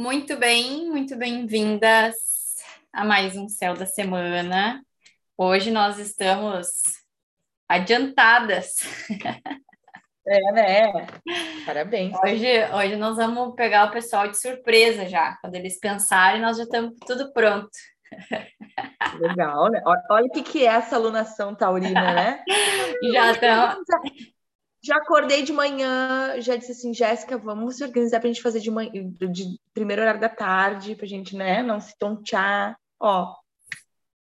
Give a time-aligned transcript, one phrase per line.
[0.00, 2.14] Muito bem, muito bem-vindas
[2.90, 4.82] a mais um Céu da Semana.
[5.36, 6.66] Hoje nós estamos
[7.68, 8.76] adiantadas.
[10.26, 10.92] É, né?
[11.66, 12.16] Parabéns.
[12.24, 15.36] Hoje, hoje nós vamos pegar o pessoal de surpresa já.
[15.42, 17.68] Quando eles pensarem, nós já estamos tudo pronto.
[19.20, 19.82] Legal, né?
[19.84, 22.42] Olha o que, que é essa alunação taurina, né?
[23.12, 23.76] já estamos
[24.82, 28.60] já acordei de manhã, já disse assim, Jéssica, vamos se organizar para a gente fazer
[28.60, 28.90] de, manhã,
[29.30, 32.78] de primeiro horário da tarde, para a gente, né, não se tontear.
[32.98, 33.34] Ó,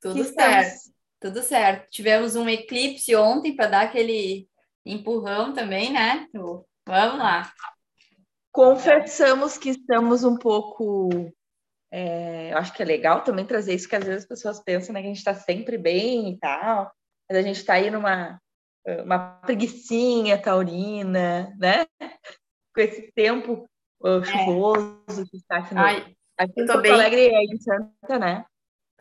[0.00, 0.92] tudo certo, estamos...
[1.20, 1.91] tudo certo.
[1.91, 4.48] Tivemos um eclipse ontem para dar aquele
[4.84, 6.27] empurrão também, né?
[6.33, 7.52] Vamos lá.
[8.50, 11.09] Confessamos que estamos um pouco.
[11.91, 14.92] É, eu acho que é legal também trazer isso, que às vezes as pessoas pensam
[14.92, 16.91] né, que a gente está sempre bem e tal,
[17.28, 18.41] mas a gente está aí numa
[19.04, 21.86] uma preguiçinha taurina, né?
[22.74, 23.68] Com esse tempo
[24.00, 26.92] uh, chuvoso que está aqui no, Ai, aqui em Porto bem...
[26.92, 28.44] Alegre é em Santa, né?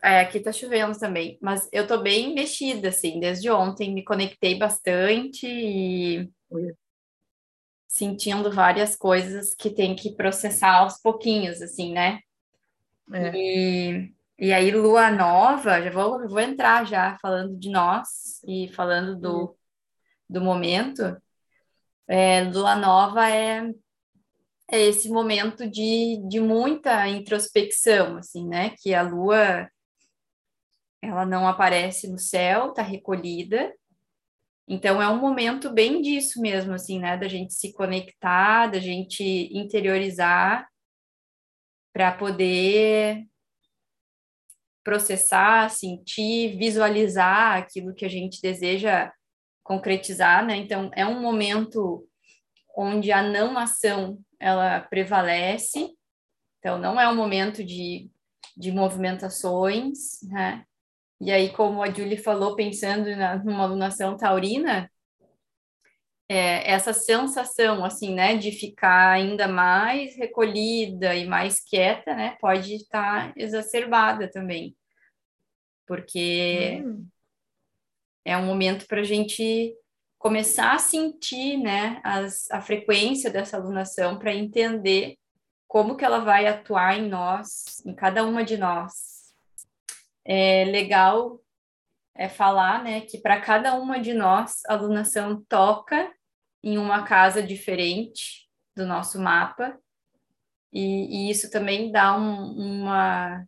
[0.02, 4.58] É, aqui tá chovendo também, mas eu tô bem mexida, assim, desde ontem, me conectei
[4.58, 6.28] bastante e
[7.86, 12.18] sentindo várias coisas que tem que processar aos pouquinhos, assim, né?
[13.12, 13.32] É.
[13.32, 19.14] E, e aí, lua nova, já vou, vou entrar já falando de nós e falando
[19.14, 19.56] do,
[20.32, 21.16] do momento,
[22.08, 23.70] é, Lua Nova é,
[24.70, 28.70] é esse momento de, de muita introspecção, assim, né?
[28.82, 29.68] Que a Lua,
[31.02, 33.72] ela não aparece no céu, está recolhida,
[34.66, 37.16] então é um momento bem disso mesmo, assim, né?
[37.16, 39.22] Da gente se conectar, da gente
[39.52, 40.66] interiorizar
[41.92, 43.26] para poder
[44.82, 49.12] processar, sentir, visualizar aquilo que a gente deseja
[49.62, 50.56] concretizar, né?
[50.56, 52.06] Então, é um momento
[52.76, 55.90] onde a não ação ela prevalece.
[56.58, 58.10] Então, não é um momento de,
[58.56, 60.64] de movimentações, né?
[61.20, 64.90] E aí, como a Julie falou, pensando na, numa alunação taurina,
[66.28, 72.74] é, essa sensação, assim, né, de ficar ainda mais recolhida e mais quieta, né, pode
[72.74, 74.74] estar exacerbada também.
[75.86, 77.11] Porque hum
[78.24, 79.74] é um momento para a gente
[80.18, 85.16] começar a sentir né, as, a frequência dessa alunação para entender
[85.66, 89.34] como que ela vai atuar em nós, em cada uma de nós.
[90.24, 91.40] É legal
[92.14, 96.12] é falar né, que para cada uma de nós a alunação toca
[96.62, 99.76] em uma casa diferente do nosso mapa,
[100.72, 103.44] e, e isso também dá um, uma,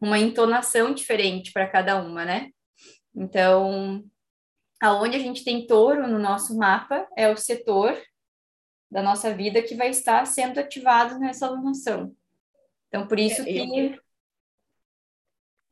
[0.00, 2.50] uma entonação diferente para cada uma, né?
[3.20, 4.02] Então,
[4.80, 7.94] aonde a gente tem touro no nosso mapa é o setor
[8.90, 12.16] da nossa vida que vai estar sendo ativado nessa alunação.
[12.88, 14.00] Então, por isso é, que.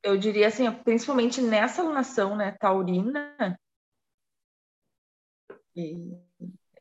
[0.04, 3.58] Eu, eu diria assim, principalmente nessa alunação, né, taurina,
[5.74, 6.12] e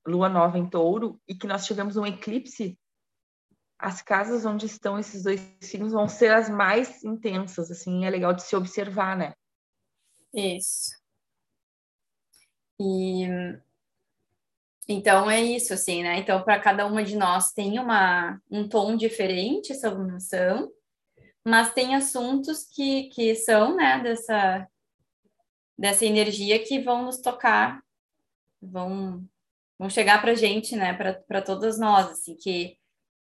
[0.06, 2.78] lua nova em touro, e que nós tivemos um eclipse,
[3.80, 8.34] as casas onde estão esses dois signos vão ser as mais intensas, assim, é legal
[8.34, 9.34] de se observar, né?
[10.34, 10.92] Isso.
[12.80, 13.28] E
[14.88, 16.18] então é isso, assim, né?
[16.20, 20.72] Então, para cada uma de nós tem uma, um tom diferente essa alunação,
[21.44, 24.66] mas tem assuntos que, que são, né, dessa,
[25.78, 27.84] dessa energia que vão nos tocar,
[28.62, 29.26] vão,
[29.78, 32.78] vão chegar para gente, né, para todas nós, assim, que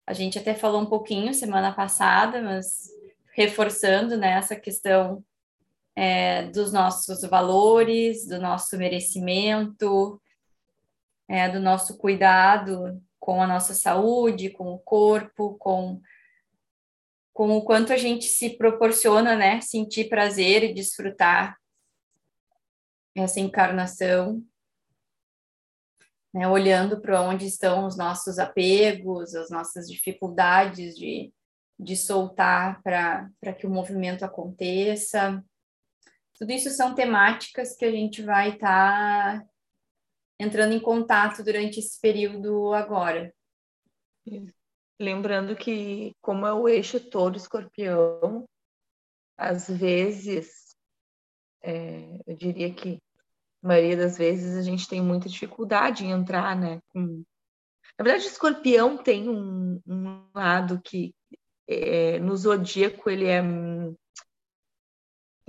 [0.07, 2.89] a gente até falou um pouquinho semana passada, mas
[3.33, 5.23] reforçando, né, essa questão
[5.95, 10.21] é, dos nossos valores, do nosso merecimento,
[11.27, 16.01] é, do nosso cuidado com a nossa saúde, com o corpo, com,
[17.33, 21.57] com o quanto a gente se proporciona, né, sentir prazer e desfrutar
[23.15, 24.43] essa encarnação,
[26.33, 31.31] né, olhando para onde estão os nossos apegos, as nossas dificuldades de,
[31.77, 35.43] de soltar para que o movimento aconteça.
[36.39, 39.47] Tudo isso são temáticas que a gente vai estar tá
[40.39, 43.33] entrando em contato durante esse período agora.
[44.97, 48.45] Lembrando que, como é o eixo todo escorpião,
[49.37, 50.75] às vezes,
[51.61, 53.01] é, eu diria que
[53.61, 56.79] a maioria das vezes a gente tem muita dificuldade em entrar, né?
[56.89, 57.23] Com...
[57.97, 61.13] Na verdade, escorpião tem um, um lado que
[61.67, 63.41] é, no zodíaco ele é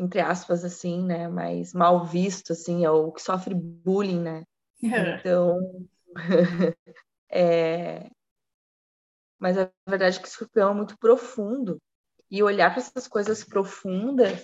[0.01, 4.45] entre aspas, assim, né, mais mal visto, assim, é o que sofre bullying, né?
[4.83, 5.59] Então,
[7.31, 8.11] é,
[9.39, 11.79] mas a verdade é que escorpião é muito profundo.
[12.31, 14.43] E olhar para essas coisas profundas,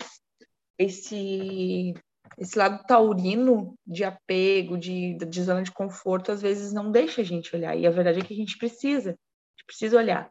[0.78, 1.94] esse
[2.36, 7.24] esse lado taurino de apego, de, de zona de conforto, às vezes não deixa a
[7.24, 7.74] gente olhar.
[7.74, 10.30] E a verdade é que a gente precisa, a gente precisa olhar.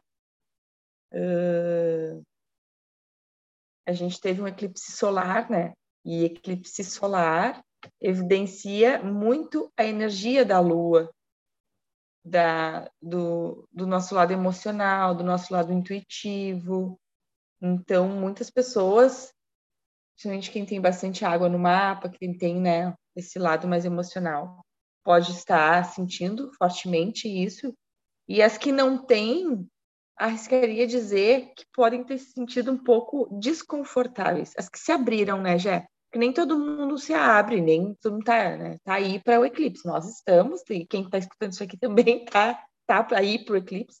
[1.12, 2.22] Uh,
[3.86, 5.72] a gente teve um eclipse solar, né?
[6.04, 7.62] E eclipse solar
[8.00, 11.10] evidencia muito a energia da Lua,
[12.24, 16.98] da, do, do nosso lado emocional, do nosso lado intuitivo.
[17.62, 19.32] Então, muitas pessoas
[20.16, 24.64] principalmente quem tem bastante água no mapa, quem tem, né, esse lado mais emocional,
[25.04, 27.72] pode estar sentindo fortemente isso.
[28.26, 29.68] E as que não têm,
[30.16, 34.52] arriscaria dizer que podem ter se sentido um pouco desconfortáveis.
[34.56, 35.86] As que se abriram, né, Jé?
[36.10, 39.44] Que nem todo mundo se abre, nem todo mundo tá, né, tá aí para o
[39.44, 39.86] eclipse.
[39.86, 44.00] Nós estamos, e quem está escutando isso aqui também tá, tá aí para o eclipse.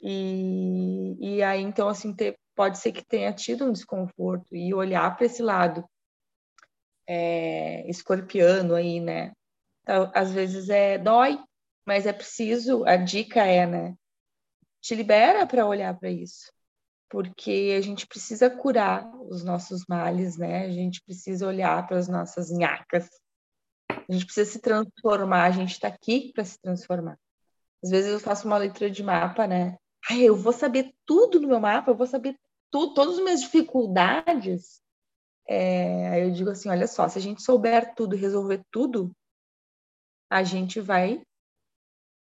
[0.00, 5.16] E, e aí, então, assim, ter, pode ser que tenha tido um desconforto e olhar
[5.16, 5.84] para esse lado
[7.06, 9.32] é, escorpiano aí, né?
[9.82, 11.38] Então, às vezes é dói,
[11.86, 13.94] mas é preciso, a dica é, né?
[14.80, 16.52] Te libera para olhar para isso,
[17.08, 20.64] porque a gente precisa curar os nossos males, né?
[20.66, 23.08] A gente precisa olhar para as nossas nhacas,
[23.90, 27.18] a gente precisa se transformar, a gente está aqui para se transformar.
[27.82, 29.76] Às vezes eu faço uma leitura de mapa, né?
[30.10, 32.36] Ai, eu vou saber tudo no meu mapa, eu vou saber
[32.70, 34.80] tu, todas as minhas dificuldades,
[35.48, 39.10] é, eu digo assim, olha só, se a gente souber tudo resolver tudo,
[40.30, 41.22] a gente vai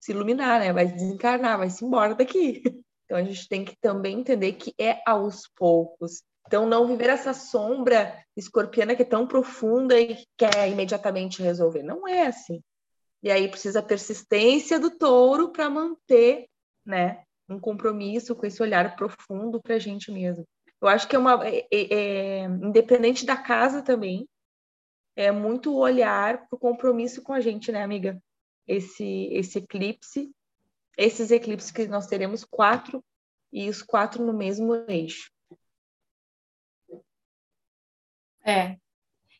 [0.00, 0.72] se iluminar, né?
[0.72, 2.62] Vai desencarnar, vai se embora daqui.
[3.08, 6.22] Então a gente tem que também entender que é aos poucos.
[6.46, 11.82] Então não viver essa sombra escorpiana que é tão profunda e que quer imediatamente resolver.
[11.82, 12.62] Não é assim.
[13.22, 16.48] E aí precisa persistência do touro para manter,
[16.84, 20.44] né, um compromisso com esse olhar profundo para a gente mesmo.
[20.80, 24.28] Eu acho que é uma, é, é, é, independente da casa também,
[25.16, 28.22] é muito olhar para o compromisso com a gente, né, amiga?
[28.68, 30.30] Esse, esse eclipse,
[30.96, 33.02] esses eclipses que nós teremos quatro
[33.50, 35.32] e os quatro no mesmo eixo.
[38.44, 38.76] É,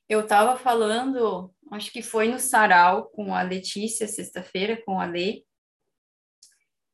[0.09, 5.45] eu estava falando, acho que foi no Sarau com a Letícia, sexta-feira, com a Lei,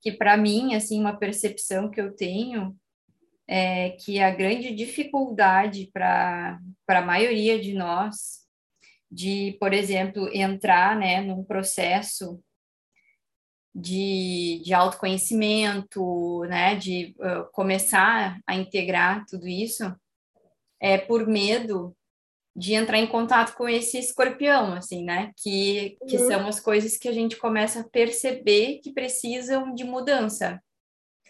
[0.00, 2.76] que para mim, assim, uma percepção que eu tenho
[3.46, 6.58] é que a grande dificuldade para
[6.88, 8.43] a maioria de nós
[9.14, 12.42] de, por exemplo, entrar, né, num processo
[13.72, 19.84] de, de autoconhecimento, né, de uh, começar a integrar tudo isso,
[20.80, 21.96] é por medo
[22.56, 25.32] de entrar em contato com esse escorpião, assim, né?
[25.36, 26.26] Que, que uhum.
[26.28, 30.62] são as coisas que a gente começa a perceber que precisam de mudança.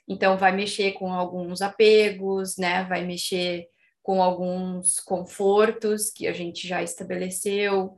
[0.07, 2.85] Então, vai mexer com alguns apegos, né?
[2.85, 3.67] Vai mexer
[4.05, 7.97] com alguns confortos que a gente já estabeleceu.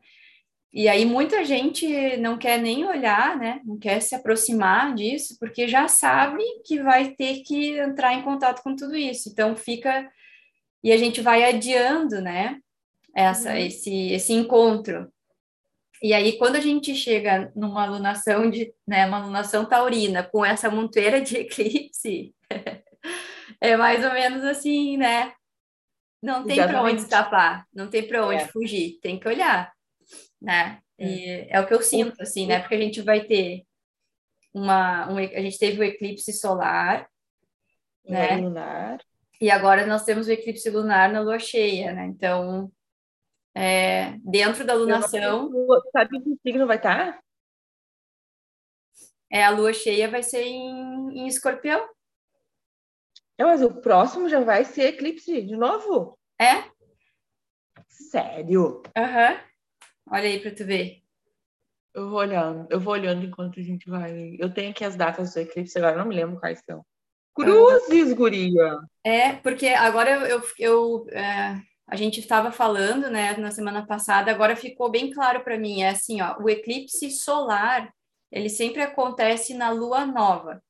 [0.72, 3.60] E aí, muita gente não quer nem olhar, né?
[3.64, 8.62] Não quer se aproximar disso, porque já sabe que vai ter que entrar em contato
[8.62, 9.28] com tudo isso.
[9.28, 10.10] Então, fica.
[10.82, 12.60] E a gente vai adiando, né?
[13.16, 13.56] essa, uhum.
[13.56, 15.10] esse, esse encontro.
[16.02, 20.68] E aí, quando a gente chega numa alunação de, né, uma alunação taurina com essa
[20.68, 22.34] monteira de eclipse,
[23.58, 25.32] é mais ou menos assim, né?
[26.22, 28.48] Não tem para onde escapar, não tem para onde é.
[28.48, 29.72] fugir, tem que olhar,
[30.40, 30.80] né?
[30.98, 31.48] E é.
[31.50, 32.60] é o que eu sinto, assim, né?
[32.60, 33.64] Porque a gente vai ter
[34.52, 37.08] uma, um, a gente teve o eclipse solar,
[38.04, 38.36] né?
[38.36, 39.00] Lunar.
[39.40, 42.06] E agora nós temos o eclipse lunar na lua cheia, né?
[42.06, 42.72] Então,
[43.54, 45.50] é, dentro da lunação.
[45.92, 47.20] Sabe que signo vai estar?
[49.30, 51.86] É, a lua cheia vai ser em, em escorpião.
[53.38, 56.18] É, mas o próximo já vai ser eclipse de novo?
[56.40, 56.64] É?
[57.88, 58.82] Sério?
[58.96, 59.32] Aham.
[59.32, 59.38] Uhum.
[60.10, 61.02] Olha aí para tu ver.
[61.94, 64.36] Eu vou olhando, eu vou olhando enquanto a gente vai.
[64.38, 66.84] Eu tenho aqui as datas do eclipse, agora não me lembro quais são.
[67.34, 68.78] Cruzes, guria!
[69.04, 74.30] É, porque agora eu, eu, eu é a gente estava falando, né, na semana passada,
[74.30, 77.92] agora ficou bem claro para mim, é assim, ó, o eclipse solar,
[78.30, 80.60] ele sempre acontece na lua nova.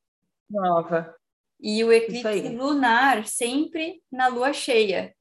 [0.49, 1.16] Nova.
[1.61, 5.15] E o eclipse lunar sempre na lua cheia.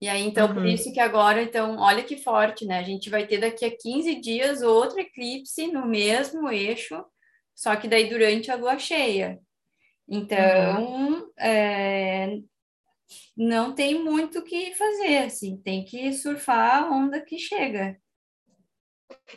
[0.00, 0.54] E aí, então, uhum.
[0.54, 2.78] por isso que agora, então, olha que forte, né?
[2.78, 7.04] A gente vai ter daqui a 15 dias outro eclipse no mesmo eixo,
[7.54, 9.38] só que daí durante a lua cheia.
[10.08, 11.30] Então, uhum.
[11.38, 12.38] é,
[13.36, 17.96] não tem muito o que fazer, assim, tem que surfar a onda que chega.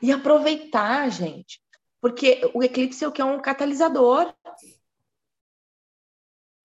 [0.02, 1.62] E aproveitar, gente.
[2.04, 4.36] Porque o eclipse é o que é um catalisador.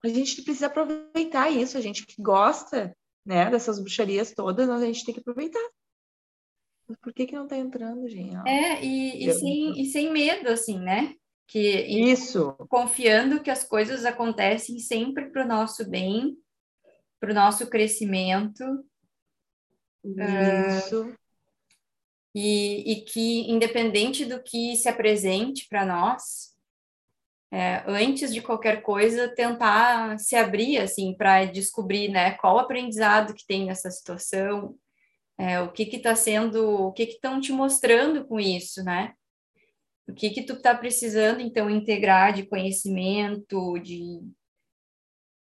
[0.02, 2.92] A gente precisa aproveitar isso, a gente que gosta
[3.24, 5.64] né, dessas bruxarias todas, a gente tem que aproveitar.
[6.88, 8.34] Mas por que que não tá entrando, gente?
[8.48, 11.14] É, e, e, sem, e sem medo, assim, né?
[11.46, 12.54] Que, Isso.
[12.68, 16.36] Confiando que as coisas acontecem sempre para o nosso bem,
[17.20, 18.64] para o nosso crescimento.
[20.04, 21.04] Isso.
[21.04, 21.27] Uh,
[22.34, 26.56] e, e que, independente do que se apresente para nós,
[27.50, 33.34] é, antes de qualquer coisa, tentar se abrir, assim, para descobrir, né, qual o aprendizado
[33.34, 34.78] que tem nessa situação,
[35.38, 39.14] é, o que que está sendo, o que que estão te mostrando com isso, né?
[40.06, 44.20] O que que tu está precisando, então, integrar de conhecimento, de...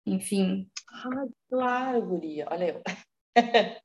[0.04, 0.68] Enfim.
[0.88, 2.46] Ah, claro, guria.
[2.50, 2.82] Olha eu.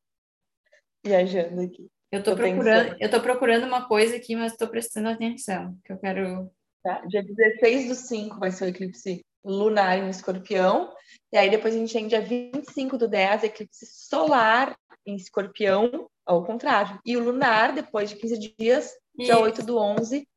[1.06, 1.89] Viajando aqui.
[2.15, 3.01] Eu tô procurando, pensando.
[3.01, 6.51] eu tô procurando uma coisa aqui, mas estou prestando atenção, que eu quero...
[6.84, 10.91] Tá, dia 16 do 5 vai ser o eclipse lunar em escorpião,
[11.31, 16.43] e aí depois a gente tem dia 25 do 10, eclipse solar em escorpião, ao
[16.43, 17.00] contrário.
[17.05, 19.41] E o lunar, depois de 15 dias, dia Isso.
[19.41, 20.27] 8 do 11,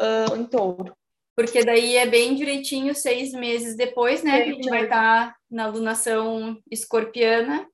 [0.00, 0.96] uh, em touro.
[1.36, 4.42] Porque daí é bem direitinho, seis meses depois, né?
[4.42, 7.66] que a gente vai estar tá na lunação escorpiana.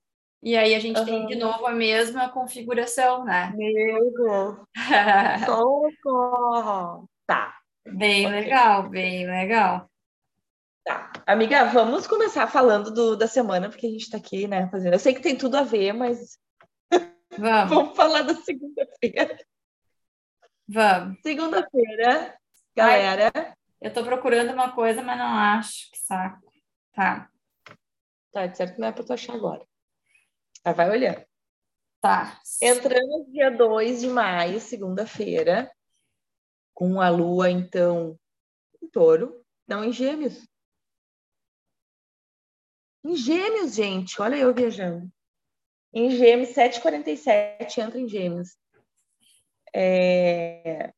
[0.42, 1.04] E aí a gente uhum.
[1.04, 3.52] tem de novo a mesma configuração, né?
[3.54, 4.56] Meu Deus!
[5.44, 7.08] Socorro!
[7.26, 7.54] Tá.
[7.86, 8.40] Bem okay.
[8.40, 9.90] legal, bem legal.
[10.82, 11.12] Tá.
[11.26, 14.94] Amiga, vamos começar falando do, da semana, porque a gente está aqui, né, fazendo.
[14.94, 16.38] Eu sei que tem tudo a ver, mas.
[17.38, 17.70] Vamos.
[17.70, 19.38] vamos falar da segunda-feira.
[20.66, 21.18] Vamos.
[21.22, 22.36] Segunda-feira,
[22.74, 23.30] galera.
[23.32, 25.90] Ai, eu estou procurando uma coisa, mas não acho.
[25.92, 26.52] Que saco.
[26.92, 27.30] Tá.
[28.32, 29.64] Tá, de certo que não é para tu achar agora.
[30.64, 31.24] Aí vai olhando.
[32.00, 32.40] Tá.
[32.62, 35.70] Entramos dia 2 de maio, segunda-feira,
[36.72, 38.18] com a lua, então,
[38.82, 40.48] em touro, não em gêmeos.
[43.02, 45.10] Em Gêmeos, gente, olha eu viajando.
[45.92, 48.56] Em Gêmeos, 7h47 entra em Gêmeos.
[49.74, 50.92] É...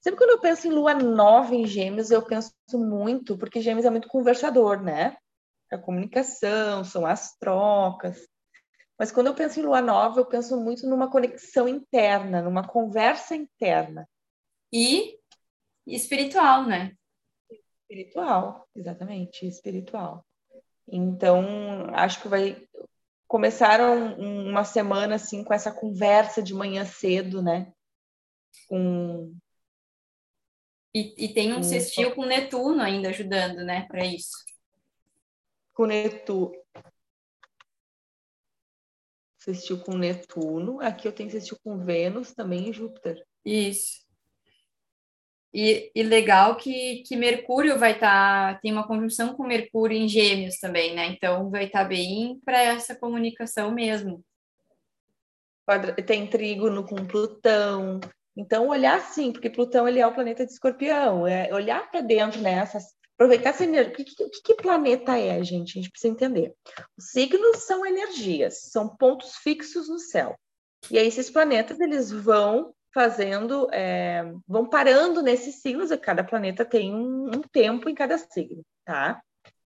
[0.00, 3.90] Sempre quando eu penso em lua nova em Gêmeos, eu penso muito, porque Gêmeos é
[3.90, 5.16] muito conversador, né?
[5.72, 8.28] A comunicação, são as trocas.
[8.98, 13.34] Mas quando eu penso em lua nova, eu penso muito numa conexão interna, numa conversa
[13.34, 14.08] interna.
[14.72, 15.18] E
[15.86, 16.92] espiritual, né?
[17.82, 20.24] Espiritual, exatamente, espiritual.
[20.86, 21.44] Então,
[21.94, 22.66] acho que vai
[23.26, 27.72] começaram uma semana assim com essa conversa de manhã cedo, né?
[28.68, 29.34] Com
[30.94, 34.36] e, e tem um sextil com Netuno ainda ajudando, né, para isso.
[35.72, 36.52] Com Netuno.
[39.38, 40.80] Sextil com Netuno.
[40.80, 43.24] Aqui eu tenho sextil com Vênus também e Júpiter.
[43.44, 44.02] Isso.
[45.54, 50.08] E, e legal que, que Mercúrio vai estar, tá, tem uma conjunção com Mercúrio em
[50.08, 51.06] Gêmeos também, né?
[51.06, 54.24] Então vai estar tá bem para essa comunicação mesmo.
[56.06, 58.00] Tem trígono com Plutão.
[58.36, 62.40] Então, olhar sim, porque Plutão ele é o planeta de escorpião, é olhar para dentro,
[62.40, 62.60] né?
[63.22, 63.92] Aproveitar essa energia.
[63.92, 65.78] O que, que, que, planeta é, gente?
[65.78, 66.54] A gente precisa entender.
[66.96, 70.36] Os signos são energias, são pontos fixos no céu.
[70.90, 76.64] E aí, esses planetas eles vão fazendo, é, vão parando nesses signos, e cada planeta
[76.64, 79.22] tem um, um, tempo em cada signo, tá?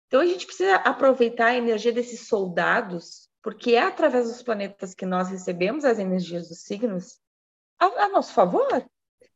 [0.06, 5.06] Então a gente precisa aproveitar a energia desses soldados, porque é através dos planetas que
[5.06, 7.18] nós recebemos as energias dos signos
[7.78, 8.84] a, a nosso favor.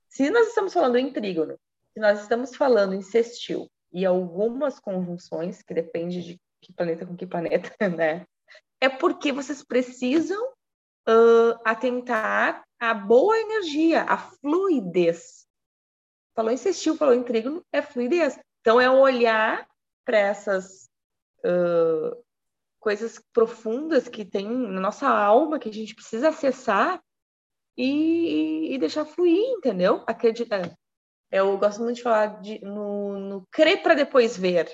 [0.08, 1.58] Se nós estamos falando em trígono,
[1.94, 7.16] se nós estamos falando em sextil e algumas conjunções, que depende de que planeta com
[7.16, 8.26] que planeta, né?
[8.80, 10.42] É porque vocês precisam
[11.08, 15.46] uh, atentar a boa energia, a fluidez.
[16.34, 18.38] Falou sextil, falou em trígono, é fluidez.
[18.60, 19.66] Então, é olhar
[20.04, 20.88] para essas
[21.44, 22.24] uh,
[22.78, 27.02] coisas profundas que tem na nossa alma, que a gente precisa acessar
[27.76, 30.02] e, e deixar fluir, entendeu?
[30.06, 30.74] Acreditar.
[31.30, 34.68] Eu gosto muito de falar de, no, no crer para depois ver.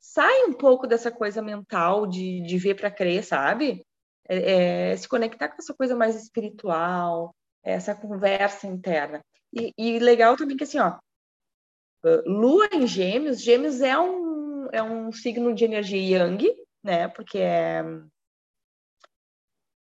[0.00, 3.84] Sai um pouco dessa coisa mental de, de ver para crer, sabe?
[4.28, 9.24] é, é, se conectar com essa coisa mais espiritual, essa conversa interna.
[9.52, 10.98] E, e legal também que assim, ó,
[12.24, 16.44] Lua em Gêmeos, Gêmeos é um, é um signo de energia yang,
[16.82, 17.08] né?
[17.08, 17.82] Porque é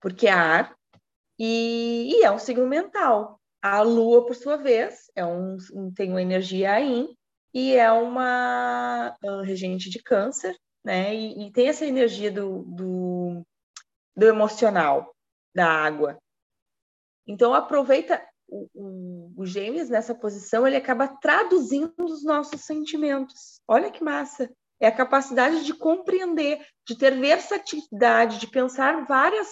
[0.00, 0.74] porque é ar
[1.38, 3.39] e, e é um signo mental.
[3.62, 5.56] A Lua, por sua vez, é um,
[5.94, 7.14] tem uma energia Yin
[7.52, 11.14] e é uma uh, regente de câncer, né?
[11.14, 13.44] E, e, tem essa energia do, do
[14.16, 15.14] do emocional
[15.54, 16.18] da água.
[17.26, 23.60] Então aproveita, o, o, o Gêmeos nessa posição ele acaba traduzindo os nossos sentimentos.
[23.66, 24.50] Olha que massa!
[24.78, 29.48] É a capacidade de compreender, de ter versatilidade, de pensar várias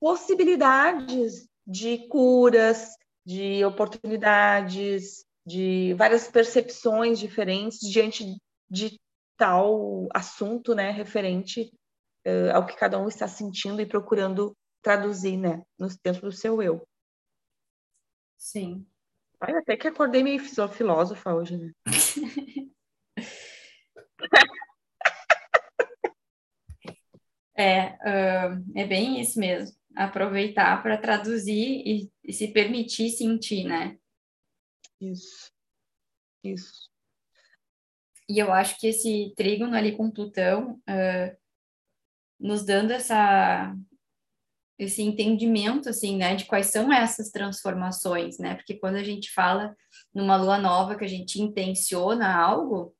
[0.00, 8.36] possibilidades de curas, de oportunidades, de várias percepções diferentes diante
[8.68, 9.00] de
[9.36, 11.72] tal assunto, né, referente
[12.26, 15.62] uh, ao que cada um está sentindo e procurando traduzir, né,
[16.02, 16.86] dentro do seu eu.
[18.36, 18.86] Sim.
[19.40, 21.72] Até que acordei meio filósofa hoje, né?
[27.56, 29.79] é, uh, é bem isso mesmo.
[29.94, 33.98] Aproveitar para traduzir e, e se permitir sentir, né?
[35.00, 35.50] Isso.
[36.44, 36.90] Isso.
[38.28, 41.36] E eu acho que esse trígono ali com Plutão, uh,
[42.38, 43.76] nos dando essa
[44.78, 48.54] esse entendimento assim, né, de quais são essas transformações, né?
[48.54, 49.76] Porque quando a gente fala
[50.14, 52.96] numa lua nova que a gente intenciona algo,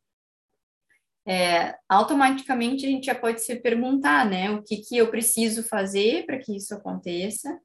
[1.30, 6.26] é, automaticamente a gente já pode se perguntar, né, o que que eu preciso fazer
[6.26, 7.56] para que isso aconteça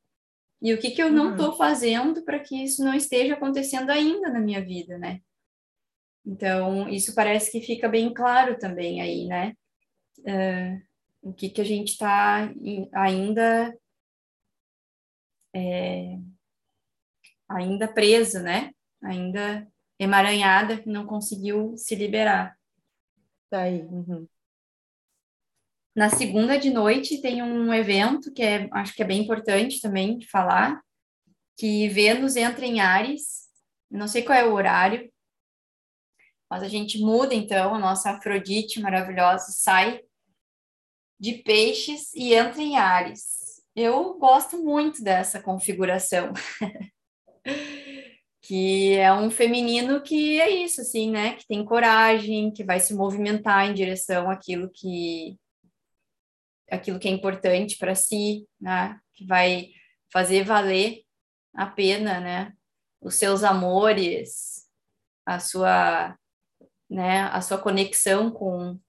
[0.62, 1.58] e o que que eu não estou uhum.
[1.58, 5.20] fazendo para que isso não esteja acontecendo ainda na minha vida, né?
[6.24, 9.54] Então, isso parece que fica bem claro também aí, né?
[10.20, 12.52] Uh, o que, que a gente está
[12.94, 13.76] ainda
[15.56, 16.20] é,
[17.50, 18.72] ainda presa, né?
[19.04, 19.68] Ainda
[20.00, 22.55] emaranhada, que não conseguiu se liberar.
[23.50, 23.82] Tá aí.
[23.84, 24.28] Uhum.
[25.96, 30.18] Na segunda de noite tem um evento que é, acho que é bem importante também
[30.18, 30.82] de falar,
[31.58, 33.50] que Vênus entra em Ares,
[33.90, 35.10] não sei qual é o horário,
[36.50, 40.02] mas a gente muda então, a nossa Afrodite maravilhosa sai
[41.20, 43.64] de peixes e entra em Ares.
[43.74, 46.34] Eu gosto muito dessa configuração.
[48.46, 51.34] que é um feminino que é isso, assim, né?
[51.34, 55.36] Que tem coragem, que vai se movimentar em direção àquilo que
[56.70, 59.00] aquilo que é importante para si, né?
[59.16, 59.70] Que vai
[60.14, 61.02] fazer valer
[61.56, 62.54] a pena, né?
[63.02, 64.68] Os seus amores,
[65.26, 66.16] a sua,
[66.88, 67.22] né?
[67.24, 68.80] A sua conexão com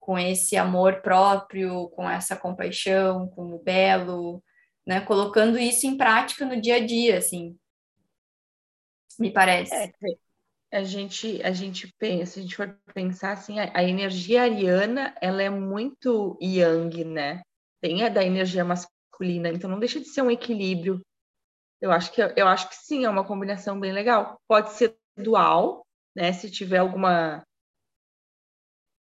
[0.00, 4.42] com esse amor próprio, com essa compaixão, com o belo,
[4.86, 5.00] né?
[5.00, 7.56] Colocando isso em prática no dia a dia, assim.
[9.18, 9.74] Me parece.
[9.74, 9.92] É,
[10.78, 15.14] a gente a gente pensa, se a gente for pensar assim, a, a, energia ariana,
[15.20, 17.42] ela é muito yang, né?
[17.80, 21.00] Tem a da energia masculina, então não deixa de ser um equilíbrio.
[21.80, 24.40] Eu acho que eu acho que sim, é uma combinação bem legal.
[24.48, 26.32] Pode ser dual, né?
[26.32, 27.44] Se tiver alguma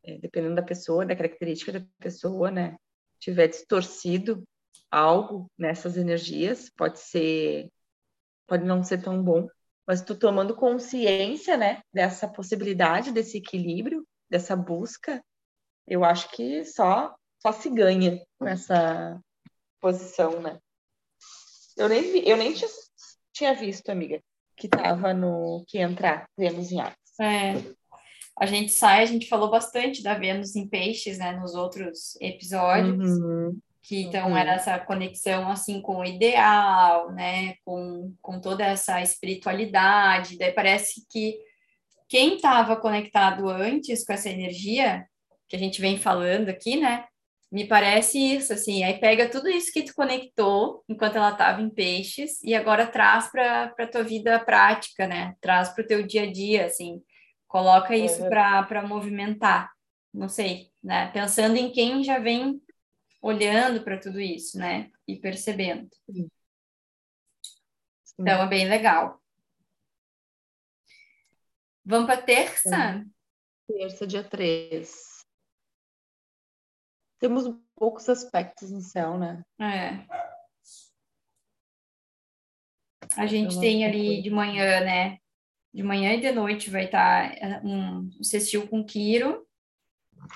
[0.02, 2.76] é, dependendo da pessoa, da característica da pessoa, né,
[3.18, 4.42] tiver distorcido
[4.90, 7.68] algo nessas energias, pode ser,
[8.46, 9.48] pode não ser tão bom,
[9.90, 15.20] mas tu tomando consciência, né, dessa possibilidade, desse equilíbrio, dessa busca,
[15.84, 19.20] eu acho que só só se ganha nessa
[19.80, 20.60] posição, né?
[21.76, 22.70] Eu nem vi, eu nem tinha,
[23.32, 24.22] tinha visto, amiga,
[24.56, 26.94] que tava no que entrar Vênus em Ares.
[27.20, 27.54] É,
[28.38, 33.10] a gente sai, a gente falou bastante da Vênus em Peixes, né, nos outros episódios,
[33.18, 33.58] uhum.
[33.90, 34.36] Que então uhum.
[34.36, 41.04] era essa conexão assim com o ideal, né, com, com toda essa espiritualidade, daí parece
[41.10, 41.36] que
[42.08, 45.04] quem estava conectado antes com essa energia
[45.48, 47.04] que a gente vem falando aqui, né,
[47.50, 51.68] me parece isso, assim, aí pega tudo isso que tu conectou enquanto ela estava em
[51.68, 55.34] peixes e agora traz para a tua vida prática, né?
[55.40, 57.02] Traz para o teu dia a dia, assim.
[57.48, 58.28] Coloca isso é.
[58.28, 59.68] para movimentar.
[60.14, 61.10] Não sei, né?
[61.12, 62.60] Pensando em quem já vem
[63.20, 64.90] olhando para tudo isso, né?
[65.06, 65.88] E percebendo.
[66.10, 66.30] Sim.
[68.18, 69.20] Então é bem legal.
[71.84, 73.04] Vamos para terça?
[73.66, 75.26] Terça, dia 3.
[77.18, 79.42] Temos poucos aspectos no céu, né?
[79.58, 80.06] É.
[83.16, 85.18] A gente tem ali de manhã, né?
[85.72, 89.46] de manhã e de noite vai estar eh, um, sextil com Quiro.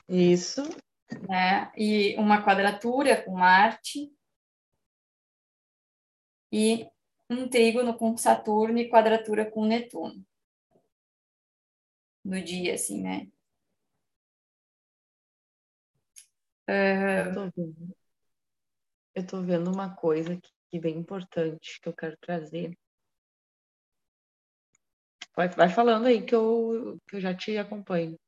[0.08, 0.62] Isso.
[1.28, 1.72] Né?
[1.76, 4.12] E uma quadratura com Marte.
[6.52, 6.88] E
[7.28, 10.24] um trígono com Saturno e quadratura com Netuno.
[12.24, 13.28] No dia, assim, né?
[16.66, 17.96] Eu, tô vendo.
[19.14, 22.76] eu tô vendo uma coisa que, é bem importante que eu quero trazer
[25.36, 28.18] Vai, vai falando aí que eu, que eu já te acompanho.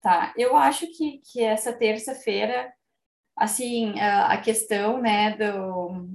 [0.00, 2.72] Tá, eu acho que, que essa terça-feira,
[3.36, 6.08] assim, a, a questão, né, do,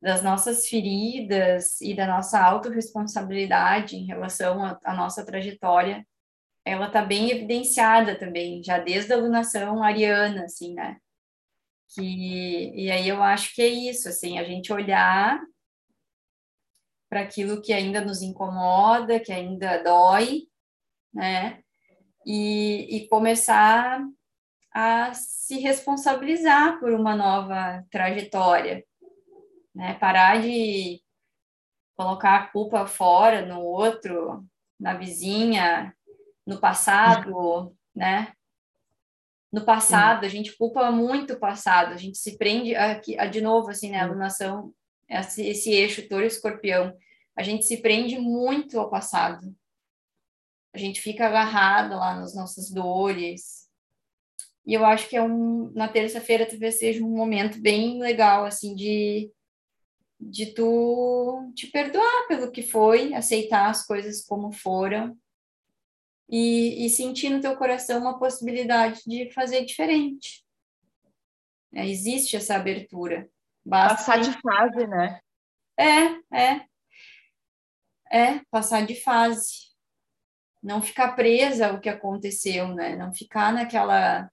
[0.00, 6.06] das nossas feridas e da nossa autorresponsabilidade em relação à nossa trajetória,
[6.64, 10.98] ela está bem evidenciada também, já desde a alunação ariana, assim, né?
[11.94, 15.40] Que, e aí eu acho que é isso, assim, a gente olhar
[17.08, 20.44] para aquilo que ainda nos incomoda, que ainda dói,
[21.12, 21.61] né?
[22.24, 24.00] E, e começar
[24.72, 28.84] a se responsabilizar por uma nova trajetória,
[29.74, 29.94] né?
[29.94, 31.02] Parar de
[31.94, 34.44] colocar a culpa fora no outro,
[34.80, 35.94] na vizinha,
[36.46, 38.32] no passado, né?
[39.52, 43.70] No passado, a gente culpa muito o passado, a gente se prende aqui, de novo,
[43.70, 44.00] assim, né?
[44.00, 44.72] A alunação,
[45.08, 46.96] esse, esse eixo touro escorpião,
[47.36, 49.54] a gente se prende muito ao passado.
[50.74, 53.68] A gente fica agarrado lá nas nossas dores.
[54.66, 58.74] E eu acho que é um, na terça-feira talvez seja um momento bem legal, assim,
[58.74, 59.30] de
[60.24, 65.18] de tu te perdoar pelo que foi, aceitar as coisas como foram
[66.28, 70.44] e, e sentir no teu coração uma possibilidade de fazer diferente.
[71.74, 73.28] É, existe essa abertura.
[73.64, 75.20] Basta passar de fase, né?
[75.76, 76.66] É, é.
[78.10, 79.71] É, passar de fase.
[80.62, 82.96] Não ficar presa ao que aconteceu, né?
[82.96, 84.30] Não ficar naquela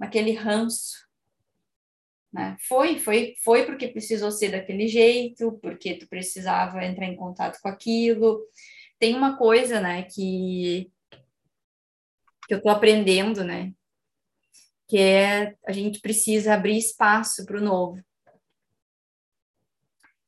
[0.00, 0.96] naquele ranço.
[2.32, 2.56] Né?
[2.66, 7.68] Foi, foi, foi porque precisou ser daquele jeito, porque tu precisava entrar em contato com
[7.68, 8.40] aquilo,
[8.98, 10.90] tem uma coisa, né, que,
[12.46, 13.72] que eu estou aprendendo, né,
[14.86, 18.02] que é a gente precisa abrir espaço para o novo.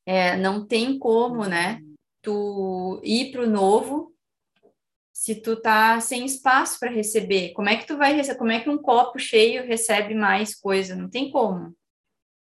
[0.05, 1.81] É, não tem como, né,
[2.21, 4.13] tu ir para o novo
[5.23, 7.53] se tu tá sem espaço para receber.
[7.53, 8.39] Como é que tu vai receber?
[8.39, 10.97] Como é que um copo cheio recebe mais coisa?
[10.97, 11.77] Não tem como.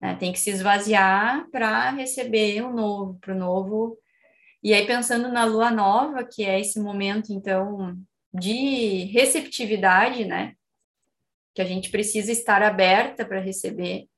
[0.00, 0.16] Né?
[0.16, 3.98] Tem que se esvaziar para receber o novo, para o novo
[4.66, 7.96] e aí, pensando na lua nova, que é esse momento, então,
[8.34, 10.56] de receptividade, né?
[11.54, 14.08] Que a gente precisa estar aberta para receber.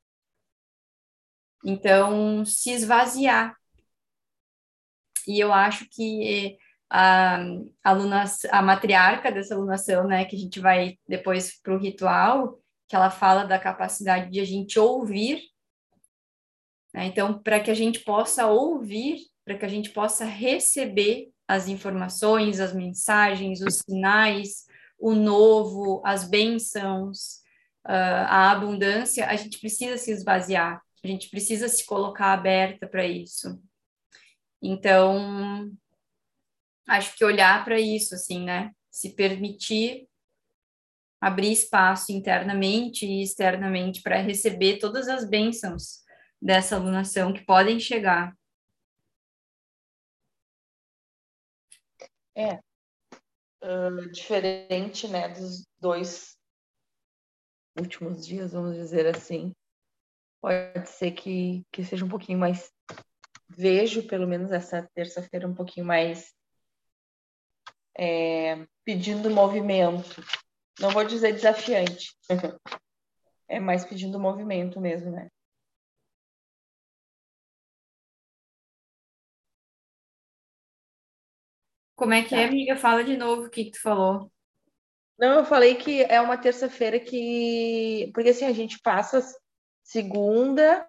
[1.63, 3.55] Então, se esvaziar.
[5.27, 6.57] E eu acho que
[6.91, 7.39] a,
[7.85, 12.97] aluna, a matriarca dessa alunação, né, que a gente vai depois para o ritual, que
[12.97, 15.43] ela fala da capacidade de a gente ouvir.
[16.95, 17.07] Né?
[17.07, 22.61] Então, para que a gente possa ouvir, para que a gente possa receber as informações,
[22.61, 24.67] as mensagens, os sinais,
[24.99, 27.41] o novo, as bênçãos,
[27.85, 33.59] a abundância, a gente precisa se esvaziar, a gente precisa se colocar aberta para isso.
[34.61, 35.71] Então,
[36.89, 38.73] acho que olhar para isso, assim, né?
[38.91, 40.09] Se permitir
[41.21, 46.05] abrir espaço internamente e externamente para receber todas as bênçãos
[46.41, 48.37] dessa alunação que podem chegar.
[52.37, 52.61] É.
[53.61, 56.39] Uh, diferente, né, dos dois
[57.77, 59.53] últimos dias, vamos dizer assim.
[60.41, 62.73] Pode ser que, que seja um pouquinho mais.
[63.49, 66.33] Vejo, pelo menos, essa terça-feira um pouquinho mais
[67.99, 70.23] é, pedindo movimento.
[70.79, 72.17] Não vou dizer desafiante.
[73.49, 75.29] é mais pedindo movimento mesmo, né?
[81.97, 82.45] Como é que é, tá.
[82.45, 82.77] é, amiga?
[82.77, 84.31] Fala de novo o que, que tu falou.
[85.19, 88.09] Não, eu falei que é uma terça-feira que.
[88.15, 89.21] Porque assim, a gente passa
[89.83, 90.89] segunda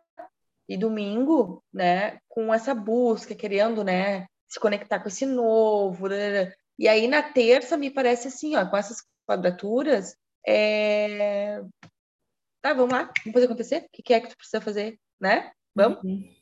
[0.67, 6.08] e domingo, né, com essa busca, querendo, né, se conectar com esse novo.
[6.80, 10.15] E aí na terça me parece assim, ó, com essas quadraturas,
[10.48, 11.62] é...
[12.62, 13.86] tá, vamos lá, vamos fazer acontecer?
[13.86, 15.52] O que é que tu precisa fazer, né?
[15.76, 16.02] Vamos?
[16.02, 16.39] Uhum.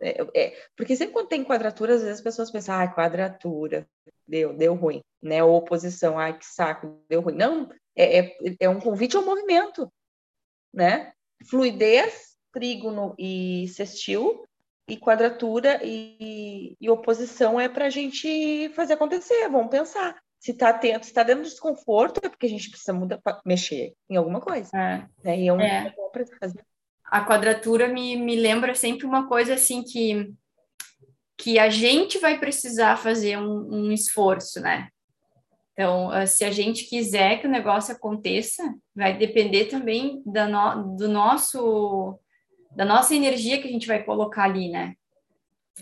[0.00, 3.88] É, é, porque sempre quando tem quadratura, às vezes as pessoas pensam, ah, quadratura,
[4.26, 5.42] deu, deu ruim, né?
[5.44, 7.36] Ou oposição, ai, que saco, deu ruim.
[7.36, 9.90] Não, é, é, é um convite ao movimento,
[10.74, 11.12] né?
[11.48, 14.44] Fluidez, trígono e sextil,
[14.88, 20.16] e quadratura e, e oposição é para a gente fazer acontecer, vamos pensar.
[20.38, 23.94] Se está atento, se está dentro do desconforto, é porque a gente precisa mudar, mexer
[24.08, 24.70] em alguma coisa.
[24.76, 25.06] É.
[25.24, 25.40] Né?
[25.40, 25.92] E é um é.
[26.12, 26.64] para fazer
[27.10, 30.32] a quadratura me, me lembra sempre uma coisa assim que,
[31.38, 34.88] que a gente vai precisar fazer um, um esforço, né?
[35.72, 38.62] Então, ah, se a gente quiser que o negócio aconteça,
[38.94, 42.18] vai depender também da no, do nosso
[42.76, 44.94] da nossa energia que a gente vai colocar ali, né?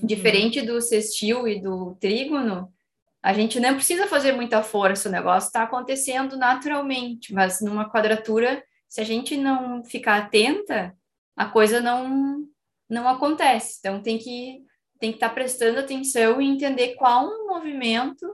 [0.00, 0.06] Uhum.
[0.06, 2.72] Diferente do sextil e do trígono,
[3.20, 8.62] a gente não precisa fazer muita força, o negócio está acontecendo naturalmente, mas numa quadratura,
[8.88, 10.96] se a gente não ficar atenta,
[11.36, 12.44] a coisa não
[12.88, 13.78] não acontece.
[13.80, 14.62] Então tem que
[15.00, 18.24] tem que estar tá prestando atenção e entender qual movimento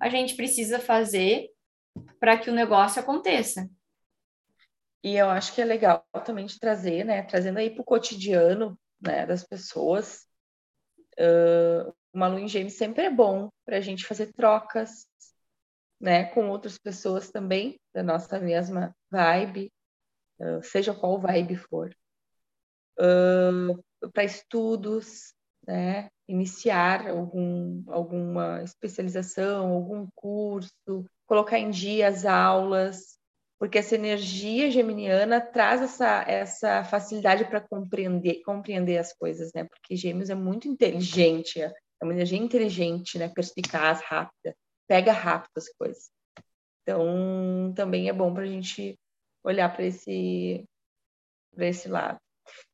[0.00, 1.50] a gente precisa fazer
[2.18, 3.68] para que o negócio aconteça.
[5.02, 8.78] E eu acho que é legal também de trazer, né, trazendo aí para o cotidiano,
[9.00, 10.26] né, das pessoas.
[11.18, 15.06] Uh, uma lua em gêmeos sempre é bom para a gente fazer trocas,
[16.00, 19.72] né, com outras pessoas também da nossa mesma vibe,
[20.40, 21.94] uh, seja qual vibe for,
[22.98, 25.34] uh, para estudos,
[25.66, 33.15] né, iniciar algum, alguma especialização, algum curso, colocar em dia as aulas,
[33.58, 39.64] porque essa energia geminiana traz essa, essa facilidade para compreender, compreender as coisas, né?
[39.64, 43.28] Porque Gêmeos é muito inteligente, é uma energia inteligente, né?
[43.28, 44.54] Perspicaz, rápida,
[44.86, 46.10] pega rápido as coisas.
[46.82, 48.98] Então, também é bom para a gente
[49.42, 50.64] olhar para esse,
[51.56, 52.18] esse lado.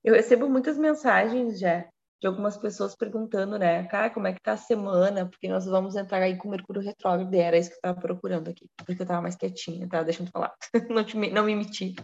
[0.04, 1.88] Eu recebo muitas mensagens já
[2.22, 5.28] de algumas pessoas perguntando, né, cara, como é que tá a semana?
[5.28, 8.48] Porque nós vamos entrar aí com Mercúrio retrógrado, e era isso que eu estava procurando
[8.48, 10.04] aqui, porque eu estava mais quietinha, tá?
[10.04, 10.54] Deixa eu falar,
[10.88, 11.96] não, te, não me meti.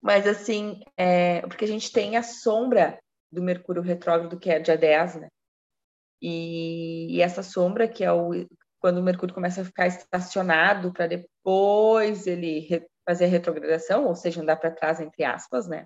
[0.00, 2.96] Mas, assim, é, porque a gente tem a sombra
[3.32, 5.28] do Mercúrio retrógrado, que é dia 10, né?
[6.22, 8.46] E, e essa sombra, que é o
[8.78, 14.14] quando o Mercúrio começa a ficar estacionado para depois ele re, fazer a retrogradação, ou
[14.14, 15.84] seja, andar para trás, entre aspas, né?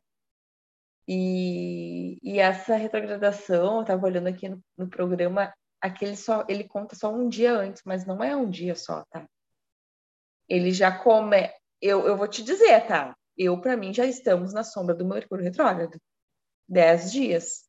[1.07, 6.95] E, e essa retrogradação, eu estava olhando aqui no, no, programa, aquele só, ele conta
[6.95, 9.27] só um dia antes, mas não é um dia só, tá?
[10.49, 11.51] Ele já come.
[11.81, 13.17] Eu, eu vou te dizer, tá?
[13.37, 15.99] Eu, para mim, já estamos na sombra do Mercúrio retrógrado.
[16.69, 17.69] Dez dias.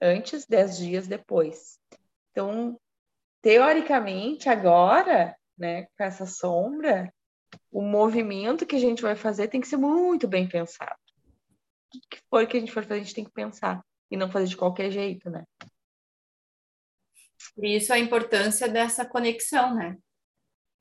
[0.00, 1.78] Antes, dez dias depois.
[2.30, 2.80] Então,
[3.40, 7.12] teoricamente, agora, né, com essa sombra,
[7.70, 11.01] o movimento que a gente vai fazer tem que ser muito bem pensado
[12.10, 14.46] que for que a gente for fazer, a gente tem que pensar e não fazer
[14.46, 15.44] de qualquer jeito, né?
[17.54, 19.98] Por isso a importância dessa conexão, né?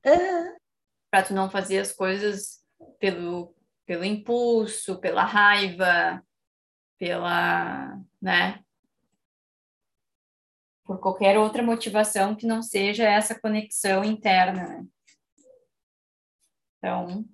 [0.06, 0.58] Uhum.
[1.10, 2.64] Para tu não fazer as coisas
[3.00, 6.24] pelo, pelo impulso, pela raiva,
[6.98, 8.64] pela, né?
[10.84, 14.88] Por qualquer outra motivação que não seja essa conexão interna, né?
[16.78, 17.26] Então,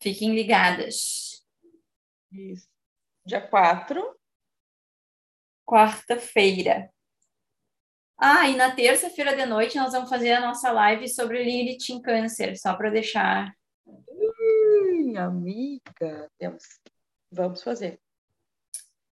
[0.00, 1.44] fiquem ligadas.
[2.30, 2.69] Isso.
[3.24, 4.16] Dia 4.
[5.66, 6.90] Quarta-feira.
[8.16, 12.02] Ah, e na terça-feira de noite nós vamos fazer a nossa live sobre Lilith em
[12.02, 13.54] Câncer, só para deixar.
[13.86, 16.64] Ih, amiga, temos.
[17.30, 18.00] Vamos fazer.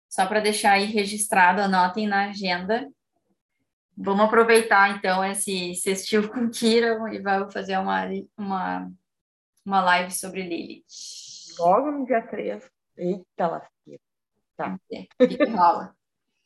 [0.09, 2.89] Só para deixar aí registrado, anotem na agenda.
[3.95, 8.03] Vamos aproveitar então esse sextil com Kira e vamos fazer uma,
[8.37, 8.91] uma,
[9.65, 10.85] uma live sobre Lilith.
[11.59, 12.76] Logo no dia 3.
[12.97, 14.01] Eita lasqueira.
[14.55, 14.79] Tá.
[14.91, 15.95] É, que rola.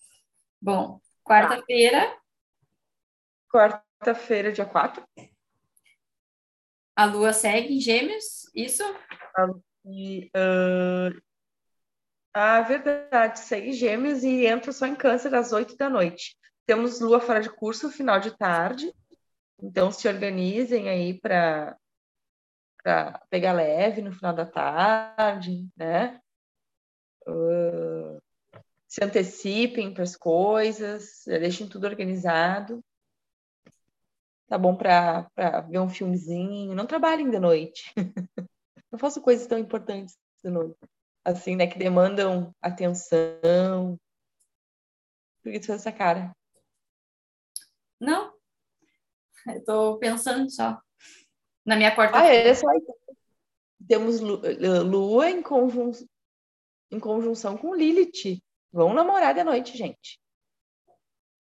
[0.62, 2.18] Bom, quarta-feira.
[3.50, 5.04] Quarta-feira, dia 4.
[6.96, 8.84] A lua segue em gêmeos, isso?
[9.86, 11.22] E, uh...
[12.34, 16.38] Ah, verdade, segue gêmeos e entra só em câncer às 8 da noite.
[16.66, 18.94] Temos lua fora de curso, final de tarde.
[19.62, 21.78] Então se organizem aí para
[23.30, 26.20] pegar leve no final da tarde, né?
[27.28, 28.22] Uh,
[28.88, 32.84] se antecipem para as coisas, deixem tudo organizado.
[34.48, 35.30] Tá bom para
[35.70, 36.76] ver um filmezinho.
[36.76, 37.94] Não trabalhem de noite.
[38.92, 40.78] Não façam coisas tão importantes de noite.
[41.24, 41.68] Assim, né?
[41.68, 43.98] Que demandam atenção.
[45.42, 46.36] Por que tu fez essa cara?
[47.98, 48.34] Não.
[49.48, 50.82] Eu tô pensando só.
[51.66, 52.68] Na minha quarta Ah, é só.
[53.88, 56.06] Temos lua em conjunção
[56.92, 58.44] em conjunção com Lilith.
[58.72, 60.20] Vão namorar de noite, gente.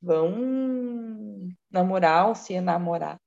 [0.02, 3.20] Vão namorar ou se namorar.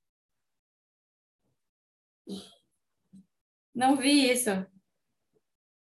[3.73, 4.49] Não vi isso.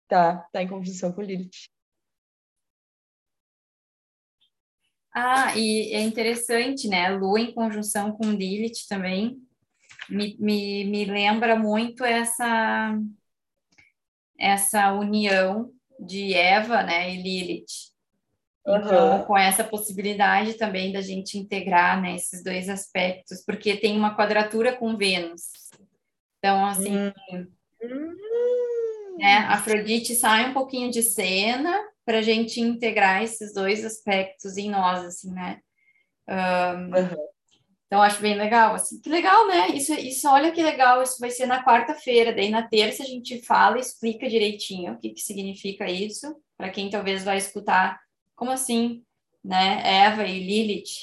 [0.08, 1.70] Tá, tá em conjunção com Lilith.
[5.14, 7.10] Ah, e é interessante, né?
[7.10, 9.46] Lua em conjunção com Lilith também
[10.08, 12.98] me, me, me lembra muito essa
[14.38, 15.72] essa união
[16.04, 17.92] de Eva, né, e Lilith.
[18.66, 19.24] Então, uhum.
[19.24, 24.76] com essa possibilidade também da gente integrar né, esses dois aspectos, porque tem uma quadratura
[24.76, 25.42] com Vênus.
[26.38, 27.12] Então, assim,
[27.82, 28.16] uhum.
[29.18, 34.70] né, Afrodite sai um pouquinho de cena para a gente integrar esses dois aspectos em
[34.70, 35.60] nós, assim, né?
[36.28, 37.31] Um, uhum.
[37.92, 38.98] Então, acho bem legal, assim.
[39.02, 39.68] Que legal, né?
[39.68, 42.32] Isso, isso, olha que legal, isso vai ser na quarta-feira.
[42.32, 46.70] Daí, na terça, a gente fala e explica direitinho o que, que significa isso, para
[46.70, 48.00] quem talvez vai escutar
[48.34, 49.04] como assim,
[49.44, 49.82] né?
[49.84, 50.94] Eva e Lilith,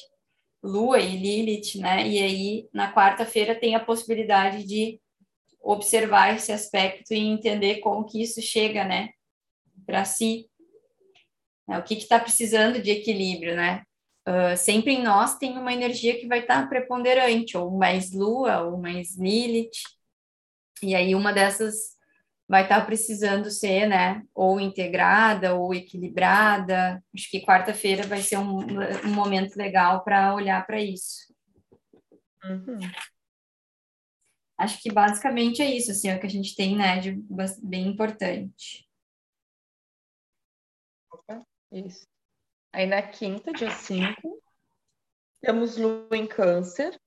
[0.63, 2.07] Lua e Lilith, né?
[2.07, 4.99] E aí na quarta-feira tem a possibilidade de
[5.61, 9.09] observar esse aspecto e entender como que isso chega, né,
[9.85, 10.49] para si.
[11.69, 13.83] É, o que está precisando de equilíbrio, né?
[14.27, 18.61] Uh, sempre em nós tem uma energia que vai estar tá preponderante, ou mais Lua,
[18.61, 19.81] ou mais Lilith.
[20.83, 21.97] E aí uma dessas
[22.47, 27.03] vai estar tá precisando ser, né, ou integrada ou equilibrada.
[27.13, 28.57] Acho que quarta-feira vai ser um,
[29.05, 31.33] um momento legal para olhar para isso.
[32.43, 32.79] Uhum.
[34.57, 37.13] Acho que basicamente é isso, assim, é o que a gente tem, né, de
[37.63, 38.89] bem importante.
[41.71, 42.08] Isso.
[42.71, 44.41] Aí na quinta, dia 5,
[45.41, 46.99] temos lua em câncer.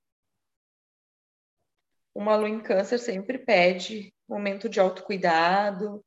[2.13, 6.03] Uma lua em câncer sempre pede momento de autocuidado,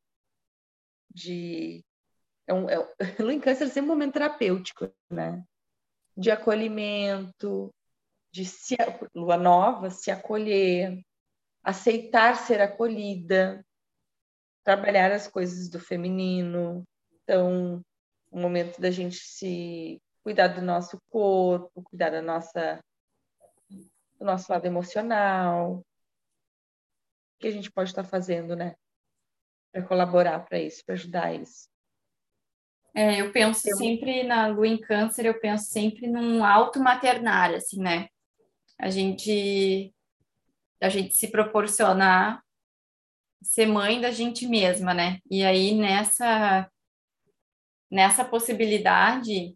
[1.12, 1.84] de.
[2.46, 2.76] É um, é,
[3.22, 5.44] lua em câncer é sempre um momento terapêutico, né?
[6.16, 7.72] De acolhimento,
[8.32, 8.76] de se,
[9.14, 11.02] lua nova, se acolher,
[11.62, 13.64] aceitar ser acolhida,
[14.64, 16.84] trabalhar as coisas do feminino.
[17.22, 17.82] Então,
[18.36, 22.84] o momento da gente se cuidar do nosso corpo, cuidar da nossa
[23.70, 25.78] do nosso lado emocional.
[25.78, 25.84] O
[27.38, 28.76] que a gente pode estar fazendo, né?
[29.72, 31.66] Para colaborar para isso, para ajudar isso.
[32.94, 33.76] É, eu penso eu...
[33.78, 38.08] sempre na lua em câncer, eu penso sempre num alto maternar, assim, né?
[38.78, 39.94] A gente
[40.78, 42.44] a gente se proporcionar
[43.42, 45.20] ser mãe da gente mesma, né?
[45.30, 46.70] E aí nessa
[47.90, 49.54] nessa possibilidade,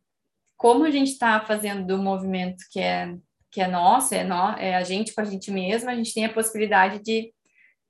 [0.56, 3.16] como a gente está fazendo do movimento que é
[3.50, 6.24] que é nosso, é, no, é a gente com a gente mesma, a gente tem
[6.24, 7.34] a possibilidade de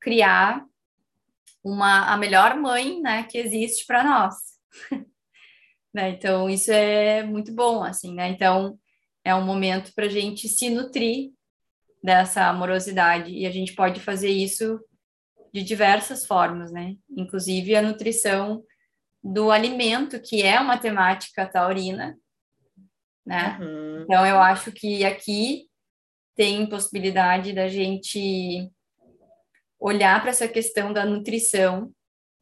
[0.01, 0.65] criar
[1.63, 4.35] uma a melhor mãe, né, que existe para nós.
[5.93, 6.11] né?
[6.11, 8.29] Então isso é muito bom, assim, né?
[8.29, 8.79] Então
[9.25, 11.33] é um momento para a gente se nutrir
[12.03, 14.81] dessa amorosidade e a gente pode fazer isso
[15.53, 16.95] de diversas formas, né?
[17.11, 18.63] Inclusive a nutrição
[19.23, 22.19] do alimento, que é uma temática taurina,
[23.25, 23.59] né?
[23.61, 24.03] Uhum.
[24.03, 25.69] Então eu acho que aqui
[26.35, 28.71] tem possibilidade da gente
[29.79, 31.93] olhar para essa questão da nutrição,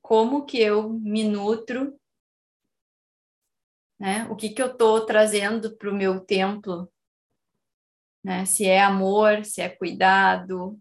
[0.01, 1.99] como que eu me nutro,
[3.99, 4.27] né?
[4.31, 6.91] O que que eu estou trazendo para o meu templo
[8.29, 8.45] né?
[8.45, 10.79] Se é amor, se é cuidado,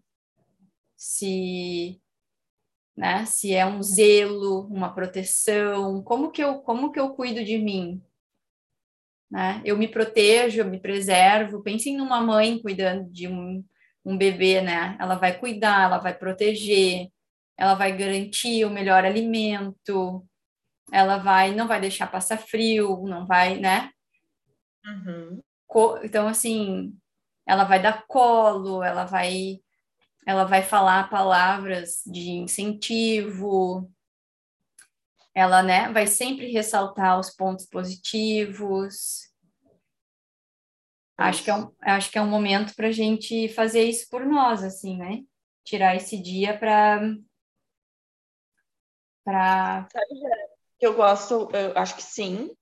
[0.96, 2.00] se,
[2.98, 3.24] né?
[3.26, 8.02] Se é um zelo, uma proteção, como que eu, como que eu cuido de mim?
[9.30, 9.62] Né?
[9.64, 11.62] Eu me protejo, eu me preservo.
[11.62, 13.64] Pensem numa mãe cuidando de um,
[14.04, 14.96] um bebê, né?
[14.98, 17.08] Ela vai cuidar, ela vai proteger,
[17.56, 20.26] ela vai garantir o melhor alimento,
[20.90, 23.92] ela vai, não vai deixar passar frio, não vai, né?
[24.84, 25.40] Uhum.
[26.02, 26.92] Então, assim,
[27.46, 29.60] ela vai dar colo, ela vai
[30.28, 33.90] ela vai falar palavras de incentivo,
[35.34, 39.32] ela né, vai sempre ressaltar os pontos positivos.
[41.16, 44.26] Acho que, é um, acho que é um momento para a gente fazer isso por
[44.26, 45.22] nós, assim, né?
[45.64, 47.00] Tirar esse dia para.
[49.24, 49.88] Pra...
[50.78, 52.54] Eu gosto, eu acho que sim,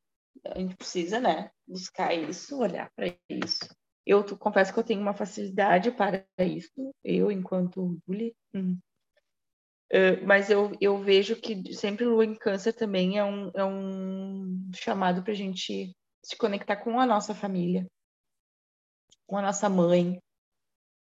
[0.45, 1.51] a gente precisa, né?
[1.67, 3.76] Buscar isso, olhar para isso.
[4.07, 8.35] Eu confesso que eu tenho uma facilidade para isso, eu enquanto bully.
[8.55, 8.79] Hum.
[9.93, 14.71] Uh, mas eu, eu vejo que sempre lua em câncer também é um, é um
[14.75, 15.93] chamado para a gente
[16.25, 17.87] se conectar com a nossa família,
[19.27, 20.21] com a nossa mãe,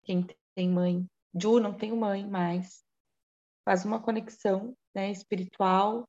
[0.04, 1.06] quem tem mãe.
[1.34, 2.84] Ju, não tenho mãe mais.
[3.66, 6.08] Faz uma conexão né, espiritual.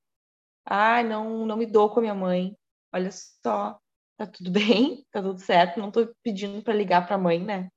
[0.64, 2.56] Ah, não, não me dou com a minha mãe.
[2.92, 3.78] Olha só,
[4.16, 7.68] tá tudo bem, tá tudo certo, não tô pedindo para ligar para a mãe, né?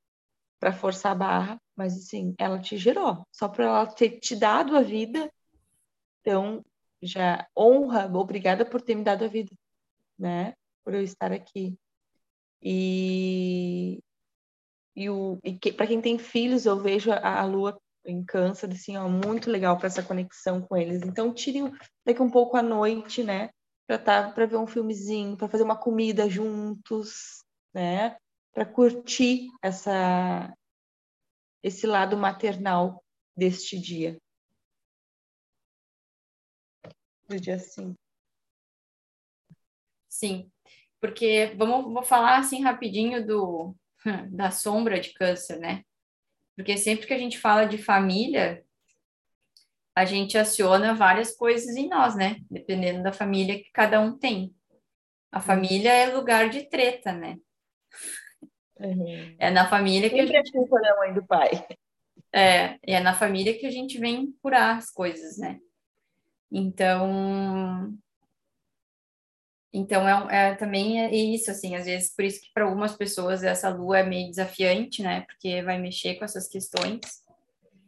[0.60, 4.76] Para forçar a barra, mas assim, ela te gerou, só para ela ter te dado
[4.76, 5.32] a vida.
[6.22, 6.64] Então,
[7.02, 9.52] já honra, obrigada por ter me dado a vida,
[10.18, 10.54] né?
[10.84, 11.78] Por eu estar aqui.
[12.62, 14.00] E
[14.98, 18.72] e, o, e que, para quem tem filhos, eu vejo a, a lua em câncer,
[18.72, 21.04] assim, ó, muito legal para essa conexão com eles.
[21.04, 21.60] Então, tire
[22.04, 23.52] daqui um pouco à noite, né?
[23.88, 28.18] Para tá, para ver um filmezinho, para fazer uma comida juntos, né?
[28.54, 30.54] Para curtir essa
[31.64, 33.04] esse lado maternal
[33.36, 34.18] deste dia.
[37.28, 37.96] Do dia sim.
[40.10, 40.52] Sim,
[41.00, 43.76] porque vamos vou falar assim rapidinho do
[44.32, 45.84] da sombra de câncer, né?
[46.56, 48.66] Porque sempre que a gente fala de família,
[49.98, 52.38] a gente aciona várias coisas em nós, né?
[52.52, 54.54] Dependendo da família que cada um tem.
[55.32, 57.36] A família é lugar de treta, né?
[58.80, 59.36] Uhum.
[59.40, 60.56] É na família que Sempre a gente...
[60.56, 61.50] a culpa da mãe do pai.
[62.32, 65.60] É, é na família que a gente vem curar as coisas, né?
[66.52, 67.98] Então,
[69.74, 73.44] então é, é, também é isso, assim, às vezes por isso que para algumas pessoas
[73.44, 75.22] essa lua é meio desafiante, né?
[75.22, 77.26] Porque vai mexer com essas questões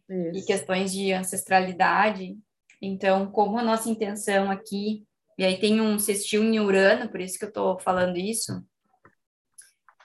[0.09, 0.39] isso.
[0.39, 2.37] e questões de ancestralidade.
[2.81, 5.05] Então, como a nossa intenção aqui,
[5.37, 8.63] e aí tem um sextil em Urano, por isso que eu estou falando isso,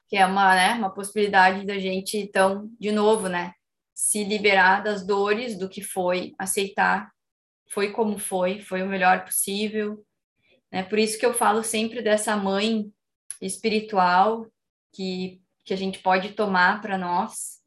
[0.08, 3.52] que é uma, né, uma possibilidade da gente, então, de novo, né,
[3.94, 7.12] se liberar das dores do que foi, aceitar,
[7.70, 10.04] foi como foi, foi o melhor possível.
[10.70, 10.82] Né?
[10.82, 12.92] Por isso que eu falo sempre dessa mãe
[13.40, 14.46] espiritual
[14.92, 17.60] que, que a gente pode tomar para nós.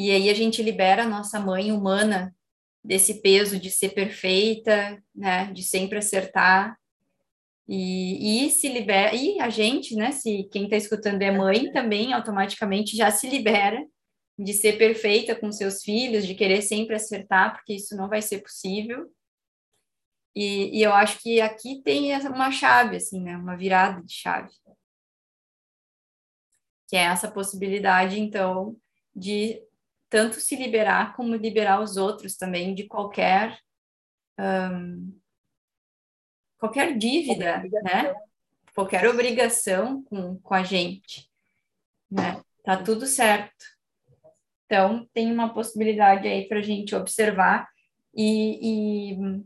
[0.00, 2.34] E aí a gente libera a nossa mãe humana
[2.82, 6.74] desse peso de ser perfeita, né, de sempre acertar.
[7.68, 12.14] E, e se libera, e a gente, né, se quem está escutando é mãe, também
[12.14, 13.86] automaticamente já se libera
[14.38, 18.40] de ser perfeita com seus filhos, de querer sempre acertar, porque isso não vai ser
[18.40, 19.06] possível.
[20.34, 23.36] E, e eu acho que aqui tem uma chave, assim, né?
[23.36, 24.48] Uma virada de chave.
[26.88, 28.74] Que é essa possibilidade, então,
[29.14, 29.62] de
[30.10, 33.58] tanto se liberar como liberar os outros também de qualquer
[34.38, 35.18] um,
[36.58, 38.14] qualquer dívida, né?
[38.74, 41.30] Qualquer obrigação com, com a gente,
[42.10, 42.42] né?
[42.62, 43.64] Tá tudo certo.
[44.66, 47.68] Então, tem uma possibilidade aí para a gente observar
[48.14, 49.42] e, e,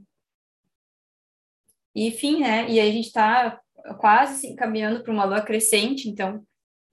[1.94, 2.68] e, enfim, né?
[2.68, 3.60] E a gente está
[3.98, 6.44] quase assim, caminhando para uma lua crescente, então,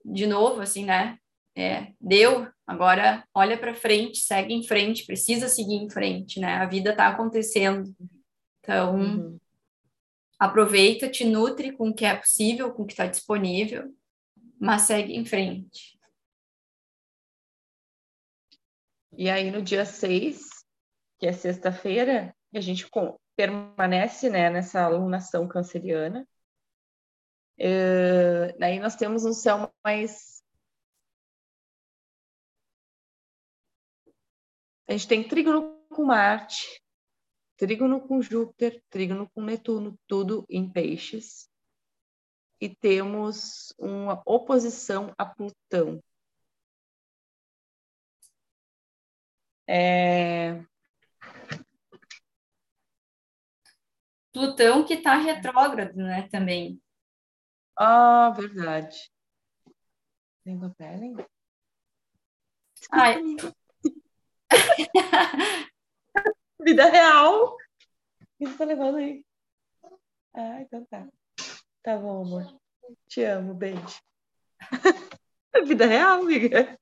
[0.04, 1.18] de novo, assim, né?
[1.54, 6.54] É, deu, agora olha para frente, segue em frente, precisa seguir em frente, né?
[6.54, 7.94] A vida está acontecendo.
[8.60, 9.40] Então, uhum.
[10.38, 13.94] aproveita, te nutre com o que é possível, com o que está disponível,
[14.58, 15.98] mas segue em frente.
[19.14, 20.48] E aí, no dia 6,
[21.18, 22.88] que é sexta-feira, a gente
[23.36, 26.26] permanece né, nessa alunação canceriana.
[27.58, 30.41] Uh, daí nós temos um céu mais.
[34.88, 36.82] A gente tem trígono com Marte,
[37.56, 41.48] trígono com Júpiter, trígono com Netuno, tudo em peixes.
[42.60, 46.02] E temos uma oposição a Plutão.
[49.66, 50.62] É...
[54.32, 56.80] Plutão que está retrógrado, né, também.
[57.76, 59.10] Ah, verdade.
[60.44, 61.16] Tem papel,
[62.90, 63.20] Ai.
[66.60, 67.54] Vida real.
[67.54, 67.56] O
[68.38, 69.24] que você tá levando aí?
[70.34, 71.06] Ah, então tá.
[71.82, 72.60] Tá bom, amor.
[73.08, 74.00] Te amo, beijo.
[75.66, 76.78] Vida real, amiga.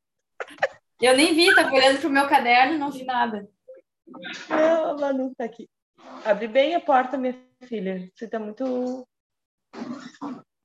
[1.00, 3.48] Eu nem vi, tava olhando pro meu caderno e não vi nada.
[4.48, 5.68] Não, a Manu tá aqui.
[6.24, 8.10] Abre bem a porta, minha filha.
[8.14, 9.06] Você tá muito.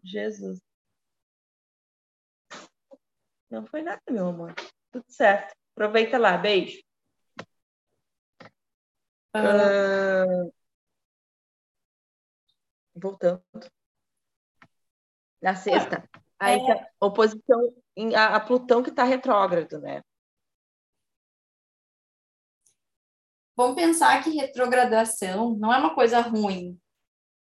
[0.04, 0.60] Jesus.
[3.50, 4.54] Não foi nada, meu amor.
[4.92, 5.56] Tudo certo.
[5.74, 6.38] Aproveita lá.
[6.38, 6.82] Beijo.
[9.36, 10.54] Uh...
[12.96, 13.44] Voltando.
[15.42, 16.08] Na sexta.
[16.40, 16.88] Aí, é...
[17.00, 17.60] oposição
[18.16, 20.02] a, a Plutão que está retrógrado, né?
[23.56, 26.80] vamos pensar que retrogradação não é uma coisa ruim,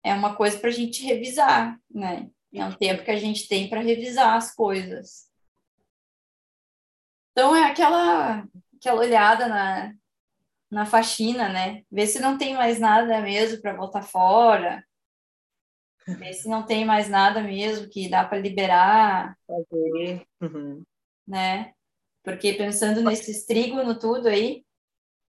[0.03, 2.31] é uma coisa para a gente revisar, né?
[2.53, 5.29] É um tempo que a gente tem para revisar as coisas.
[7.33, 9.93] Então é aquela aquela olhada na,
[10.75, 11.83] na faxina, né?
[11.91, 14.85] Ver se não tem mais nada mesmo para voltar fora.
[16.07, 19.39] Ver se não tem mais nada mesmo que dá para liberar.
[19.47, 20.27] Fazer.
[20.43, 20.85] Uhum.
[21.27, 21.73] Né?
[22.25, 24.65] Porque pensando nesse trígono tudo aí,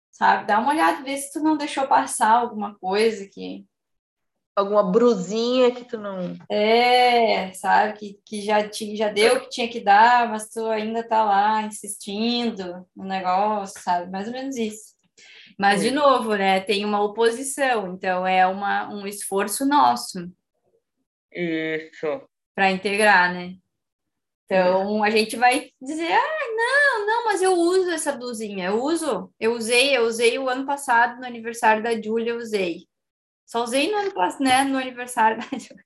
[0.10, 0.48] sabe?
[0.48, 3.66] Dá uma olhada, vê se tu não deixou passar alguma coisa que
[4.56, 8.00] alguma brusinha que tu não é, sabe?
[8.00, 11.26] Que, que já te, já deu o que tinha que dar, mas tu ainda tá
[11.26, 14.10] lá insistindo no negócio, sabe?
[14.10, 14.95] Mais ou menos isso.
[15.58, 16.60] Mas de novo, né?
[16.60, 20.30] Tem uma oposição, então é uma, um esforço nosso.
[21.32, 22.22] Isso.
[22.54, 23.56] Para integrar, né?
[24.46, 29.34] Então a gente vai dizer, ah, não, não, mas eu uso essa blusinha, eu uso,
[29.40, 32.88] eu usei, eu usei o ano passado no aniversário da Júlia, eu usei.
[33.46, 35.86] Só usei no ano passado, né, no aniversário da Júlia.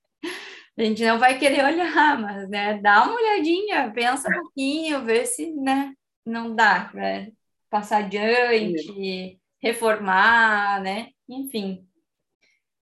[0.78, 5.26] A gente não vai querer olhar, mas, né, dá uma olhadinha, pensa um pouquinho, vê
[5.26, 5.94] se, né,
[6.26, 7.28] não dá para
[7.70, 11.86] passar adiante, reformar, né, enfim.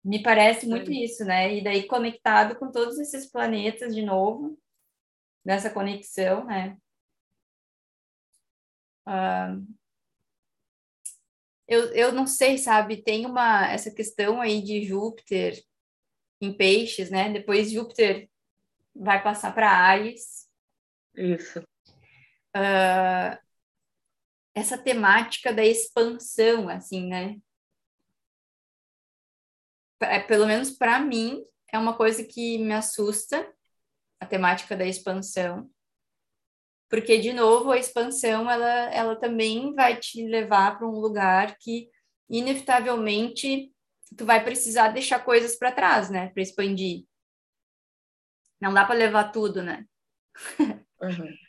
[0.04, 1.56] Me parece muito isso, né?
[1.56, 4.58] E daí conectado com todos esses planetas de novo,
[5.44, 6.78] nessa conexão, né?
[9.06, 9.66] Uh,
[11.68, 13.04] eu, eu não sei, sabe?
[13.04, 15.62] Tem uma essa questão aí de Júpiter
[16.42, 17.32] em peixes, né?
[17.32, 18.30] Depois Júpiter
[18.96, 20.48] vai passar para Ares.
[21.16, 21.60] Isso.
[22.56, 23.38] Uh,
[24.60, 27.38] essa temática da expansão, assim, né?
[30.01, 33.51] É, pelo menos para mim, é uma coisa que me assusta,
[34.20, 35.70] a temática da expansão.
[36.89, 41.89] Porque, de novo, a expansão, ela, ela também vai te levar para um lugar que,
[42.30, 43.72] inevitavelmente,
[44.18, 46.30] tu vai precisar deixar coisas para trás, né?
[46.30, 47.05] Para expandir.
[48.60, 49.86] Não dá para levar tudo, né?
[51.01, 51.49] Uhum.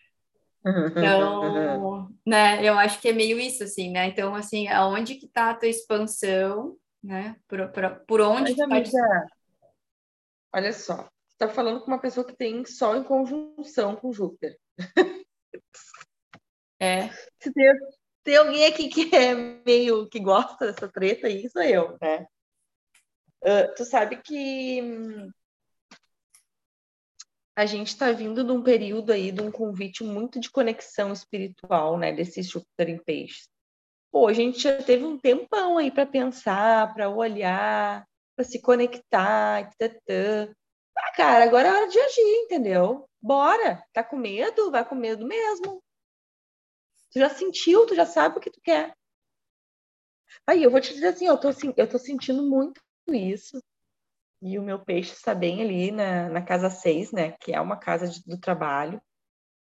[0.65, 4.07] Então, né, eu acho que é meio isso, assim, né?
[4.07, 7.37] Então, assim, aonde que tá a tua expansão, né?
[7.49, 9.27] Por, por, por onde Mas, amiga,
[10.55, 14.57] olha só, você tá falando com uma pessoa que tem Sol em conjunção com Júpiter.
[16.79, 17.09] É.
[17.39, 17.73] Se tem,
[18.25, 22.27] tem alguém aqui que é meio que gosta dessa treta, aí sou eu, né?
[23.43, 25.31] Uh, tu sabe que hum,
[27.61, 31.99] a gente está vindo de um período aí de um convite muito de conexão espiritual,
[31.99, 32.11] né?
[32.11, 33.49] Desse Júpiter em peixes.
[34.11, 39.71] Pô, a gente já teve um tempão aí para pensar, para olhar, para se conectar,
[40.07, 40.49] tã,
[40.97, 43.07] Ah, cara, agora é hora de agir, entendeu?
[43.21, 43.85] Bora!
[43.93, 44.71] Tá com medo?
[44.71, 45.83] Vai com medo mesmo.
[47.13, 48.95] Tu já sentiu, tu já sabe o que tu quer.
[50.47, 53.61] Aí, eu vou te dizer assim, eu tô, eu tô sentindo muito isso.
[54.43, 57.33] E o meu peixe está bem ali na, na casa 6, né?
[57.33, 59.01] Que é uma casa de, do trabalho.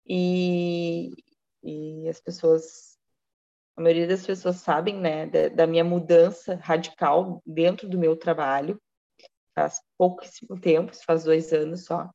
[0.07, 1.12] E,
[1.62, 2.99] e as pessoas,
[3.77, 5.27] a maioria das pessoas sabem, né?
[5.27, 8.81] Da, da minha mudança radical dentro do meu trabalho.
[9.55, 12.11] Faz pouquíssimo tempo, faz dois anos só.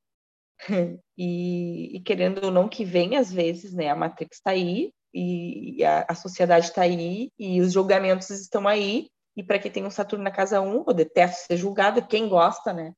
[1.21, 3.89] E, e, querendo ou não que vem às vezes, né?
[3.89, 9.09] A Matrix está aí e a, a sociedade está aí e os julgamentos estão aí
[9.39, 12.73] e para quem tem um Saturno na casa 1, eu detesto ser julgada, quem gosta,
[12.73, 12.93] né?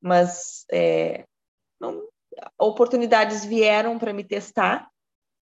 [0.00, 1.24] Mas é,
[1.80, 2.08] não,
[2.56, 4.88] oportunidades vieram para me testar,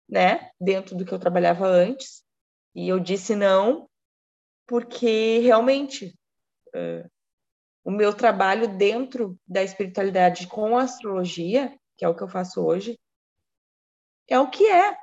[0.08, 0.50] né?
[0.58, 2.24] Dentro do que eu trabalhava antes.
[2.74, 3.86] E eu disse não,
[4.66, 6.18] porque realmente
[6.74, 7.06] é,
[7.84, 12.64] o meu trabalho dentro da espiritualidade com a astrologia, que é o que eu faço
[12.64, 12.98] hoje,
[14.26, 14.96] é o que é.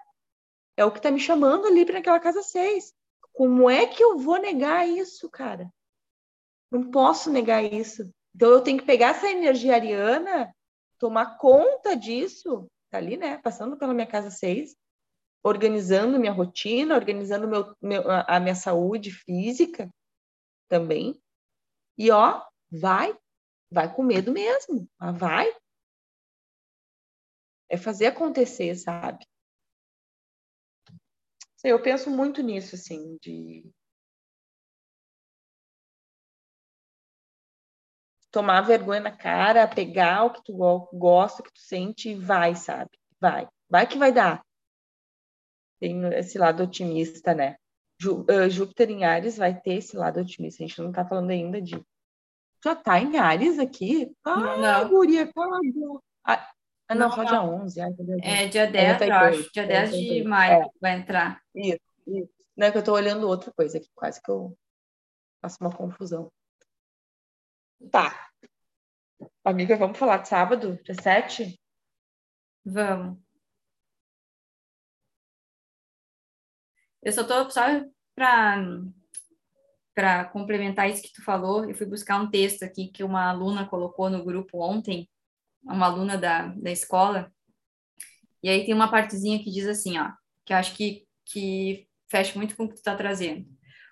[0.77, 2.96] É o que está me chamando ali para aquela casa 6.
[3.37, 5.71] Como é que eu vou negar isso, cara?
[6.71, 8.11] Não posso negar isso.
[8.35, 10.51] Então eu tenho que pegar essa energia ariana,
[10.97, 13.37] tomar conta disso, tá ali, né?
[13.37, 14.75] Passando pela minha casa seis,
[15.43, 19.87] organizando minha rotina, organizando meu, meu, a minha saúde física
[20.67, 21.21] também.
[21.95, 23.15] E ó, vai,
[23.69, 25.55] vai com medo mesmo, mas vai.
[27.69, 29.23] É fazer acontecer, sabe?
[31.67, 33.69] Eu penso muito nisso, assim, de
[38.31, 40.53] tomar vergonha na cara, pegar o que tu
[40.93, 42.91] gosta, o que tu sente e vai, sabe?
[43.19, 43.49] Vai.
[43.69, 44.41] Vai que vai dar.
[45.77, 47.57] Tem esse lado otimista, né?
[48.01, 50.63] Jú, Júpiter em Ares vai ter esse lado otimista.
[50.63, 51.83] A gente não tá falando ainda de.
[52.63, 54.09] Já tá em Ares aqui?
[54.23, 54.89] Ah, não.
[54.89, 55.59] guria, cala
[56.23, 56.53] a
[56.87, 57.81] ah, não, não só dia 11.
[57.81, 59.51] Ai, é, dia 10, eu acho.
[59.51, 60.69] Dia 10 de maio é.
[60.79, 61.41] vai entrar.
[61.53, 62.29] Isso, isso.
[62.55, 64.57] Não é que eu tô olhando outra coisa aqui, quase que eu
[65.41, 66.31] faço uma confusão.
[67.91, 68.29] Tá.
[69.43, 71.59] Amiga, vamos falar de sábado, dia 7?
[72.65, 73.19] Vamos.
[77.01, 77.61] Eu só tô só
[78.15, 78.57] para
[79.93, 83.67] para complementar isso que tu falou, eu fui buscar um texto aqui que uma aluna
[83.67, 85.09] colocou no grupo ontem
[85.67, 87.31] uma aluna da, da escola,
[88.41, 90.11] e aí tem uma partezinha que diz assim, ó,
[90.45, 93.45] que eu acho que, que fecha muito com o que tu está trazendo.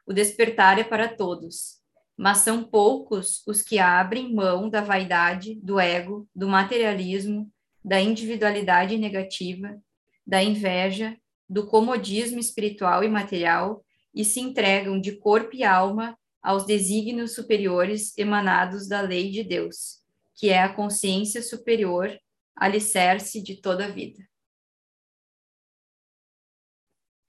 [0.07, 1.81] O despertar é para todos,
[2.15, 7.51] mas são poucos os que abrem mão da vaidade, do ego, do materialismo,
[7.83, 9.77] da individualidade negativa,
[10.25, 11.17] da inveja,
[11.47, 18.17] do comodismo espiritual e material e se entregam de corpo e alma aos desígnios superiores
[18.17, 19.99] emanados da lei de Deus,
[20.35, 22.19] que é a consciência superior,
[22.55, 24.23] alicerce de toda a vida.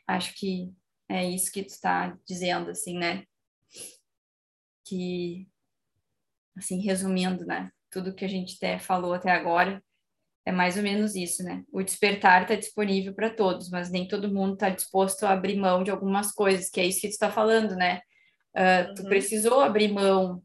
[0.07, 0.72] Acho que
[1.09, 3.24] é isso que tu está dizendo, assim, né?
[4.84, 5.48] Que,
[6.57, 7.70] assim, resumindo, né?
[7.90, 9.82] Tudo que a gente até falou até agora
[10.44, 11.64] é mais ou menos isso, né?
[11.72, 15.82] O despertar está disponível para todos, mas nem todo mundo está disposto a abrir mão
[15.82, 18.00] de algumas coisas, que é isso que tu está falando, né?
[18.54, 18.94] Uh, uhum.
[18.94, 20.40] Tu precisou abrir mão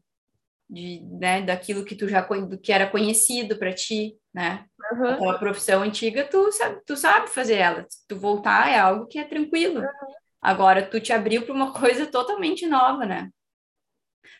[0.72, 4.64] de, né, daquilo que tu já do que era conhecido para ti, né?
[4.92, 5.06] Uhum.
[5.06, 7.84] Aquela profissão antiga, tu sabe, tu sabe fazer ela.
[7.86, 9.80] Se tu voltar é algo que é tranquilo.
[9.80, 10.14] Uhum.
[10.40, 13.28] Agora tu te abriu para uma coisa totalmente nova, né?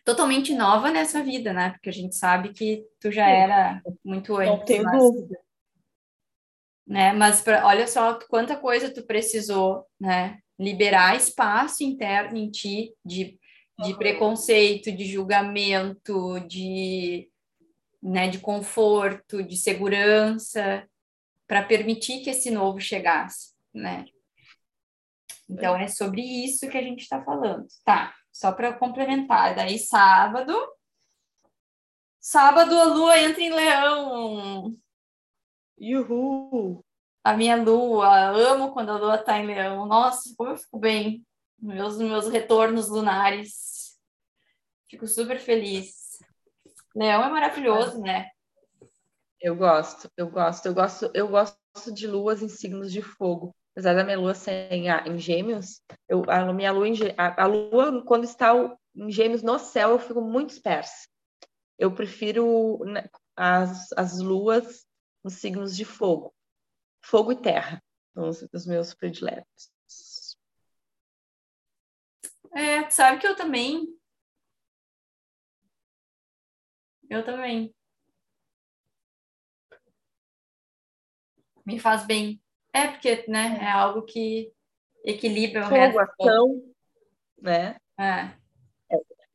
[0.07, 1.72] Totalmente nova nessa vida, né?
[1.72, 4.49] Porque a gente sabe que tu já era muito antes.
[4.49, 5.39] Não tenho mas, dúvida.
[6.87, 7.12] Né?
[7.12, 10.39] Mas pra, olha só quanta coisa tu precisou, né?
[10.59, 13.39] Liberar espaço interno em ti de
[13.83, 17.28] de preconceito, de julgamento, de,
[18.03, 20.89] né, de conforto, de segurança,
[21.47, 24.07] para permitir que esse novo chegasse, né?
[25.49, 27.66] Então é sobre isso que a gente está falando.
[27.85, 29.55] Tá, só para complementar.
[29.55, 30.57] Daí sábado.
[32.18, 34.76] Sábado a lua entra em leão.
[35.78, 36.85] Uhul!
[37.24, 39.87] A minha lua, amo quando a lua está em leão.
[39.87, 41.24] Nossa, como eu fico bem
[41.59, 43.71] meus, meus retornos lunares.
[44.93, 46.18] Fico super feliz.
[46.95, 48.28] Leão é maravilhoso, né?
[49.40, 53.57] Eu gosto, eu gosto, eu gosto, eu gosto de luas em signos de fogo.
[53.70, 57.47] Apesar da minha lua ser em, em gêmeos, eu, a minha lua, em, a, a
[57.47, 58.53] lua, quando está
[58.95, 61.09] em gêmeos no céu, eu fico muito dispersa.
[61.78, 64.86] Eu prefiro né, as, as luas
[65.24, 66.34] nos signos de fogo.
[67.03, 67.82] Fogo e terra
[68.12, 69.70] são os, os meus prediletos.
[72.55, 74.01] É, sabe que eu também.
[77.12, 77.74] Eu também.
[81.66, 82.40] Me faz bem.
[82.72, 84.50] É, porque, né, é algo que
[85.04, 86.00] equilibra o resto.
[86.00, 86.74] Ação,
[87.38, 87.76] né?
[88.00, 88.34] É.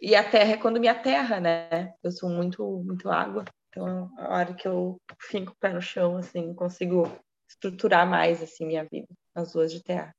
[0.01, 1.93] E a terra é quando me aterra, né?
[2.01, 3.45] Eu sou muito, muito água.
[3.69, 7.03] Então, a hora que eu fico o pé no chão, assim, consigo
[7.47, 10.15] estruturar mais, assim, minha vida, as ruas de terra.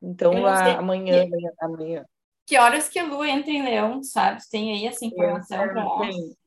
[0.00, 2.06] Então, a, amanhã, amanhã, amanhã.
[2.46, 4.40] Que horas que a lua entra em leão, sabe?
[4.48, 6.39] Tem aí essa informação para nós?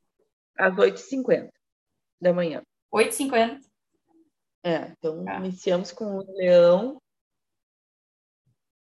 [0.58, 1.50] Às 8h50
[2.22, 2.62] da manhã.
[2.94, 3.60] 8h50?
[4.64, 5.38] É, então tá.
[5.38, 7.02] iniciamos com o leão.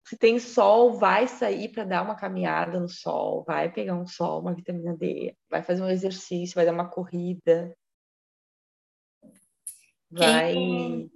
[0.06, 4.40] Se tem sol, vai sair para dar uma caminhada no sol, vai pegar um sol,
[4.40, 7.74] uma vitamina D, vai fazer um exercício, vai dar uma corrida.
[10.10, 10.52] Vai.
[10.52, 11.10] Quem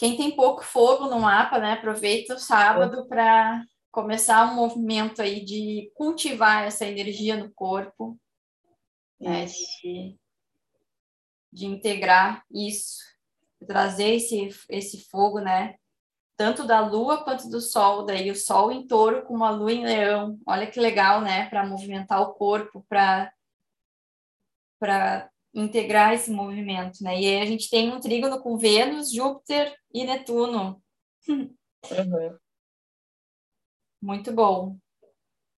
[0.00, 5.44] quem tem pouco fogo no mapa, né, aproveita o sábado para começar um movimento aí
[5.44, 8.18] de cultivar essa energia no corpo,
[9.20, 10.16] né, de,
[11.52, 12.98] de integrar isso,
[13.66, 15.76] trazer esse, esse fogo, né,
[16.36, 19.84] tanto da lua quanto do sol, daí o sol em touro com a lua em
[19.84, 20.40] leão.
[20.46, 23.30] Olha que legal, né, para movimentar o corpo, para
[24.78, 27.20] para integrar esse movimento, né?
[27.20, 30.82] E aí a gente tem um trígono com Vênus, Júpiter e Netuno.
[31.28, 32.38] Uhum.
[34.00, 34.78] Muito bom.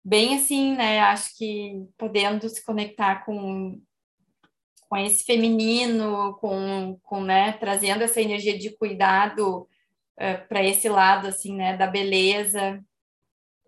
[0.05, 1.01] Bem assim, né?
[1.01, 3.81] Acho que podendo se conectar com
[4.93, 9.69] com esse feminino, com, com né, trazendo essa energia de cuidado uh,
[10.19, 12.79] eh, para esse lado, assim, né, da beleza.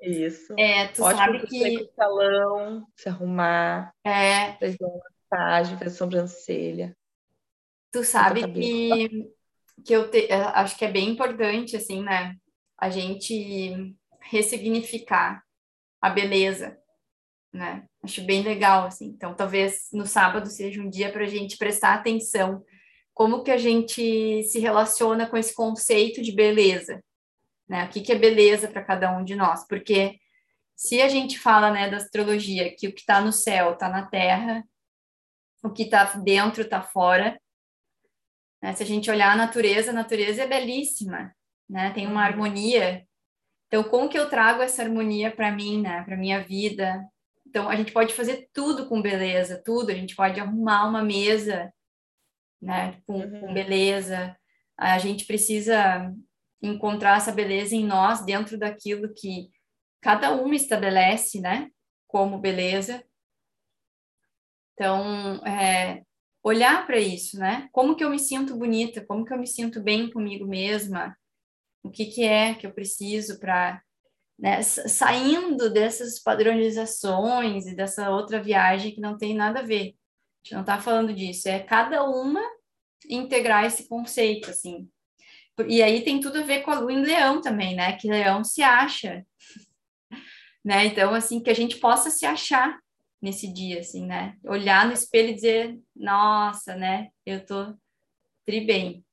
[0.03, 0.53] Isso.
[0.59, 1.91] É, tu Ótimo sabe que...
[1.97, 3.95] salão, se arrumar.
[4.05, 4.53] É.
[4.59, 5.01] Fazer uma
[5.33, 6.97] massagem, fazer sobrancelha.
[7.91, 9.33] Tu sabe que,
[9.83, 12.37] que eu te, é, acho que é bem importante, assim, né?
[12.77, 15.44] A gente ressignificar
[16.05, 16.77] a beleza,
[17.51, 17.87] né?
[18.03, 19.07] Acho bem legal, assim.
[19.07, 22.63] Então, talvez no sábado seja um dia para a gente prestar atenção
[23.15, 27.03] como que a gente se relaciona com esse conceito de beleza,
[27.67, 27.87] né?
[27.87, 29.67] O que, que é beleza para cada um de nós?
[29.67, 30.19] Porque
[30.77, 34.05] se a gente fala, né, da astrologia, que o que está no céu está na
[34.05, 34.63] terra,
[35.63, 37.41] o que está dentro está fora.
[38.63, 38.75] Né?
[38.75, 41.35] Se a gente olhar a natureza, a natureza é belíssima,
[41.67, 41.93] né?
[41.93, 42.27] Tem uma uhum.
[42.27, 43.07] harmonia.
[43.75, 46.05] Então, como que eu trago essa harmonia para mim, né?
[46.05, 47.05] Para minha vida?
[47.45, 49.91] Então, a gente pode fazer tudo com beleza, tudo.
[49.91, 51.75] A gente pode arrumar uma mesa,
[52.63, 53.01] né?
[53.05, 53.41] Com, uhum.
[53.41, 54.37] com beleza.
[54.79, 56.15] A gente precisa
[56.63, 59.51] encontrar essa beleza em nós dentro daquilo que
[60.01, 61.69] cada uma estabelece, né?
[62.07, 63.05] Como beleza
[64.75, 66.05] então, é,
[66.45, 67.69] olhar para isso, né?
[67.73, 69.05] Como que eu me sinto bonita?
[69.05, 71.17] Como que eu me sinto bem comigo mesma?
[71.85, 73.81] O que, que é que eu preciso para
[74.39, 79.95] né, saindo dessas padronizações e dessa outra viagem que não tem nada a ver.
[80.45, 82.43] A gente não está falando disso, é cada uma
[83.09, 84.89] integrar esse conceito, assim.
[85.69, 87.93] E aí tem tudo a ver com a lua em leão também, né?
[87.97, 89.25] Que leão se acha,
[90.65, 90.87] né?
[90.87, 92.79] Então, assim, que a gente possa se achar
[93.23, 94.37] nesse dia, assim, né?
[94.45, 97.09] Olhar no espelho e dizer, nossa, né?
[97.25, 97.75] Eu tô
[98.45, 99.05] tri bem.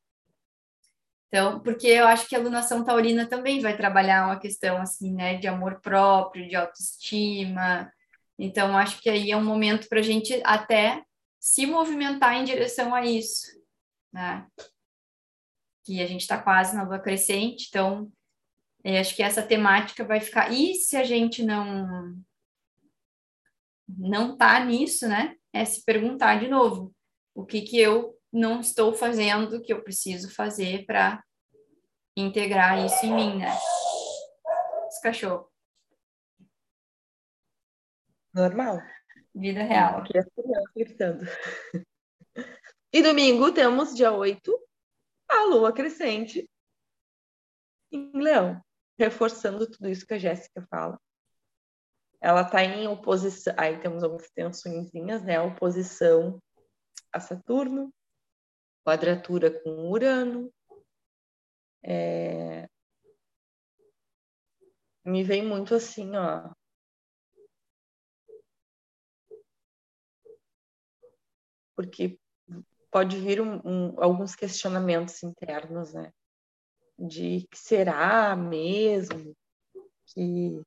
[1.32, 5.38] Então, porque eu acho que a alunação taurina também vai trabalhar uma questão, assim, né?
[5.38, 7.89] De amor próprio, de autoestima.
[8.38, 11.01] Então, acho que aí é um momento para a gente até
[11.39, 13.47] se movimentar em direção a isso,
[14.11, 14.45] né?
[15.86, 18.11] Que a gente está quase na lua crescente, então
[18.84, 20.51] é, acho que essa temática vai ficar.
[20.51, 22.13] E se a gente não
[23.88, 25.36] não tá nisso, né?
[25.53, 26.93] É se perguntar de novo
[27.34, 31.23] o que que eu não estou fazendo que eu preciso fazer para
[32.15, 33.51] integrar isso em mim, né?
[34.88, 35.49] Esse cachorro.
[38.34, 38.79] Normal.
[39.34, 39.99] Vida real.
[39.99, 41.25] Aqui as crianças gritando.
[42.93, 44.67] E domingo temos, dia 8,
[45.29, 46.49] a lua crescente
[47.91, 48.61] em Leão,
[48.97, 50.99] reforçando tudo isso que a Jéssica fala.
[52.19, 55.39] Ela está em oposição, aí temos algumas tensõezinhas, né?
[55.41, 56.41] Oposição
[57.11, 57.93] a Saturno,
[58.84, 60.51] quadratura com Urano.
[61.84, 62.69] É...
[65.03, 66.53] Me vem muito assim, ó.
[71.75, 72.19] Porque
[72.91, 76.13] pode vir um, um, alguns questionamentos internos, né?
[76.99, 79.36] De que será mesmo
[80.05, 80.61] que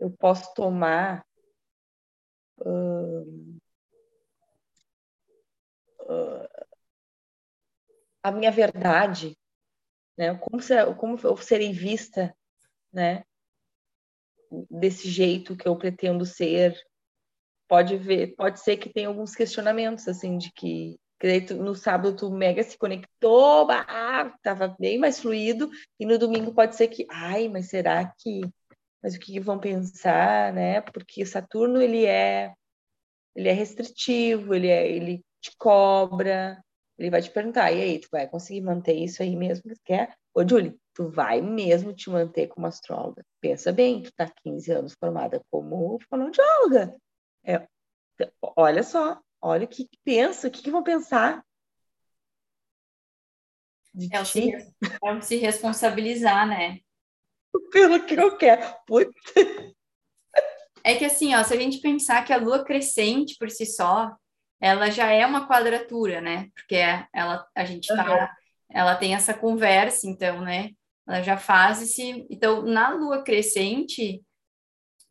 [0.00, 1.24] eu posso tomar
[2.58, 3.60] uh,
[8.24, 9.36] a minha verdade,
[10.16, 10.34] né?
[10.36, 12.34] Como, ser, como eu serei vista,
[12.90, 13.22] né?
[14.70, 16.74] Desse jeito que eu pretendo ser.
[17.68, 20.98] Pode ver, pode ser que tenha alguns questionamentos assim de que
[21.58, 26.76] no sábado tu mega se conectou, ah, tava bem mais fluido, e no domingo pode
[26.76, 28.42] ser que, ai, mas será que,
[29.02, 30.82] mas o que vão pensar, né?
[30.82, 32.52] Porque Saturno ele é,
[33.34, 36.62] ele é restritivo, ele é, ele te cobra,
[36.98, 39.82] ele vai te perguntar, e aí, tu vai conseguir manter isso aí mesmo que tu
[39.84, 40.16] quer?
[40.32, 43.24] Ô, Julie, tu vai mesmo te manter como astróloga?
[43.40, 46.96] Pensa bem, tu tá 15 anos formada como fonoaudióloga.
[47.44, 47.66] É,
[48.56, 51.44] olha só, olha o que, que pensa, o que, que vão pensar.
[53.92, 56.78] De é o, se, é o se responsabilizar, né?
[57.72, 58.62] Pelo que eu quero.
[58.86, 59.14] Putz.
[60.82, 64.14] É que assim, ó, se a gente pensar que a lua crescente por si só,
[64.64, 66.48] ela já é uma quadratura, né?
[66.54, 66.76] Porque
[67.12, 68.28] ela, a gente tá, uhum.
[68.70, 70.70] ela tem essa conversa, então, né?
[71.06, 72.26] Ela já faz esse.
[72.30, 74.22] Então, na lua crescente,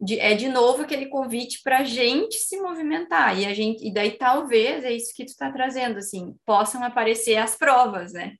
[0.02, 3.38] de, é de novo aquele convite para a gente se movimentar.
[3.38, 7.38] E a gente, e daí talvez é isso que tu está trazendo, assim, possam aparecer
[7.38, 8.34] as provas, né?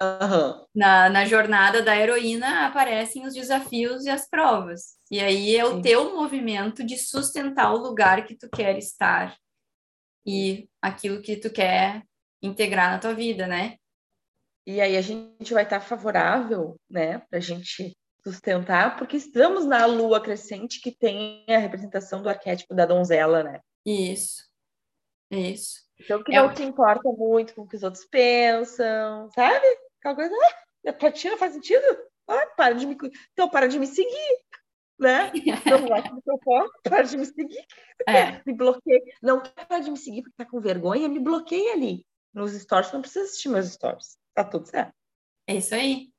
[0.00, 0.64] Uhum.
[0.72, 4.96] Na, na jornada da heroína aparecem os desafios e as provas.
[5.10, 5.82] E aí é o Sim.
[5.82, 9.36] teu movimento de sustentar o lugar que tu quer estar
[10.26, 12.02] e aquilo que tu quer
[12.42, 13.76] integrar na tua vida, né?
[14.66, 19.86] E aí a gente vai estar favorável, né, para a gente sustentar, porque estamos na
[19.86, 23.60] lua crescente que tem a representação do arquétipo da donzela, né?
[23.86, 24.44] Isso,
[25.30, 25.88] isso.
[25.98, 26.54] Então que é não o...
[26.54, 29.66] te importa muito com o que os outros pensam, sabe?
[29.98, 30.34] Aquela coisa,
[30.86, 31.84] ah, pra ti não faz sentido?
[32.28, 32.96] Ah, para de me...
[33.32, 34.38] Então para de me seguir
[34.98, 35.32] né?
[35.66, 37.64] Não gosta do seu foco, para de me seguir.
[38.06, 38.42] É.
[38.44, 39.00] Me bloqueia.
[39.22, 42.04] Não quer de me seguir porque tá com vergonha, me bloqueia ali.
[42.34, 44.18] Nos stories, não precisa assistir meus stories.
[44.34, 44.92] Tá tudo certo.
[45.46, 46.10] É isso aí.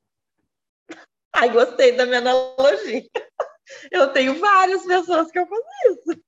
[1.34, 3.04] Ai, gostei da minha analogia.
[3.92, 6.24] Eu tenho várias pessoas que eu faço isso.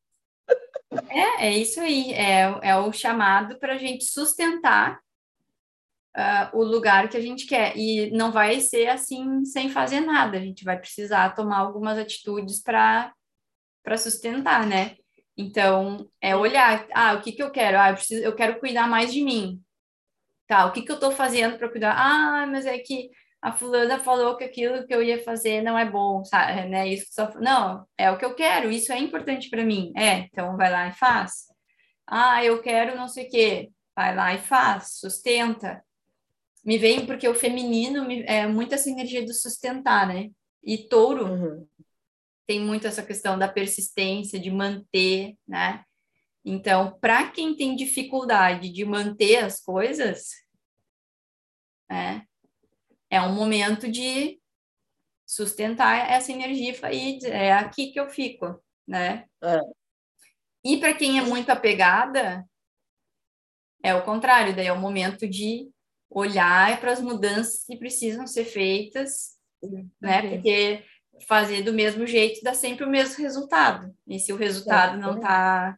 [1.10, 2.14] É, é isso aí.
[2.14, 5.02] É, é o chamado para a gente sustentar
[6.18, 7.76] uh, o lugar que a gente quer.
[7.78, 10.38] E não vai ser assim sem fazer nada.
[10.38, 13.14] A gente vai precisar tomar algumas atitudes para
[13.98, 14.96] sustentar, né?
[15.38, 17.80] Então, é olhar, ah, o que que eu quero?
[17.80, 19.62] Ah, eu, preciso, eu quero cuidar mais de mim.
[20.48, 21.96] Tá, o que que eu estou fazendo para cuidar?
[21.98, 23.10] Ah, mas é que
[23.42, 26.68] a fulana falou que aquilo que eu ia fazer não é bom, sabe?
[26.70, 26.90] Né?
[26.90, 27.32] Isso só...
[27.40, 29.92] Não, é o que eu quero, isso é importante para mim.
[29.98, 31.46] É, então vai lá e faz.
[32.06, 33.72] Ah, eu quero não sei o quê.
[33.96, 35.82] Vai lá e faz, sustenta
[36.64, 40.30] me vem porque o feminino é muito essa energia do sustentar, né?
[40.64, 41.68] E touro uhum.
[42.46, 45.84] tem muito essa questão da persistência, de manter, né?
[46.44, 50.30] Então, para quem tem dificuldade de manter as coisas,
[51.90, 52.26] né,
[53.10, 54.40] é um momento de
[55.28, 59.26] sustentar essa energia e dizer, é aqui que eu fico, né?
[59.44, 59.60] É.
[60.64, 62.46] E para quem é muito apegada,
[63.84, 65.70] é o contrário, daí é o momento de
[66.12, 69.38] olhar para as mudanças que precisam ser feitas,
[70.00, 70.30] né?
[70.30, 70.84] Porque
[71.26, 73.96] fazer do mesmo jeito dá sempre o mesmo resultado.
[74.06, 75.78] E se o resultado não está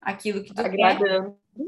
[0.00, 1.36] aquilo que tu Agradando.
[1.56, 1.64] quer,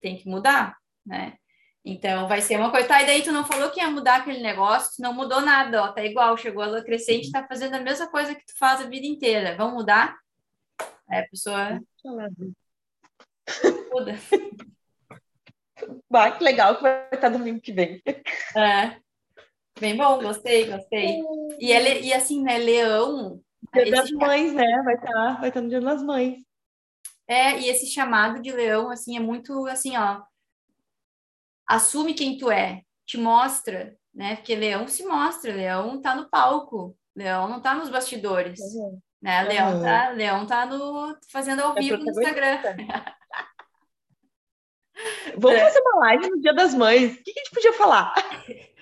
[0.00, 1.36] tem que mudar, né?
[1.84, 2.88] Então vai ser uma coisa.
[2.88, 5.84] Tá, e daí tu não falou que ia mudar aquele negócio, tu não mudou nada,
[5.84, 8.80] ó, tá igual, chegou a lua crescente, tá fazendo a mesma coisa que tu faz
[8.80, 9.54] a vida inteira.
[9.56, 10.16] Vamos mudar?
[11.10, 11.80] É a pessoa.
[13.92, 14.14] Muda.
[16.10, 18.02] Bah, que legal que vai estar domingo que vem.
[18.56, 18.96] É.
[19.78, 21.20] Bem bom, gostei, gostei.
[21.58, 23.42] E, ele, e assim, né, leão.
[23.74, 24.82] Dia das mães, né?
[24.82, 26.38] Vai estar vai estar no dia das mães.
[27.28, 30.22] É, e esse chamado de leão, assim, é muito assim, ó.
[31.66, 34.36] Assume quem tu é, te mostra, né?
[34.36, 38.60] Porque leão se mostra, leão tá no palco, leão não tá nos bastidores.
[38.60, 39.00] Uhum.
[39.20, 39.42] Né?
[39.42, 39.82] Leão, uhum.
[39.82, 42.58] tá, leão tá no, fazendo ao é vivo no Instagram.
[45.36, 45.64] Vamos é.
[45.64, 47.14] fazer uma live no Dia das Mães.
[47.14, 48.14] O que a gente podia falar?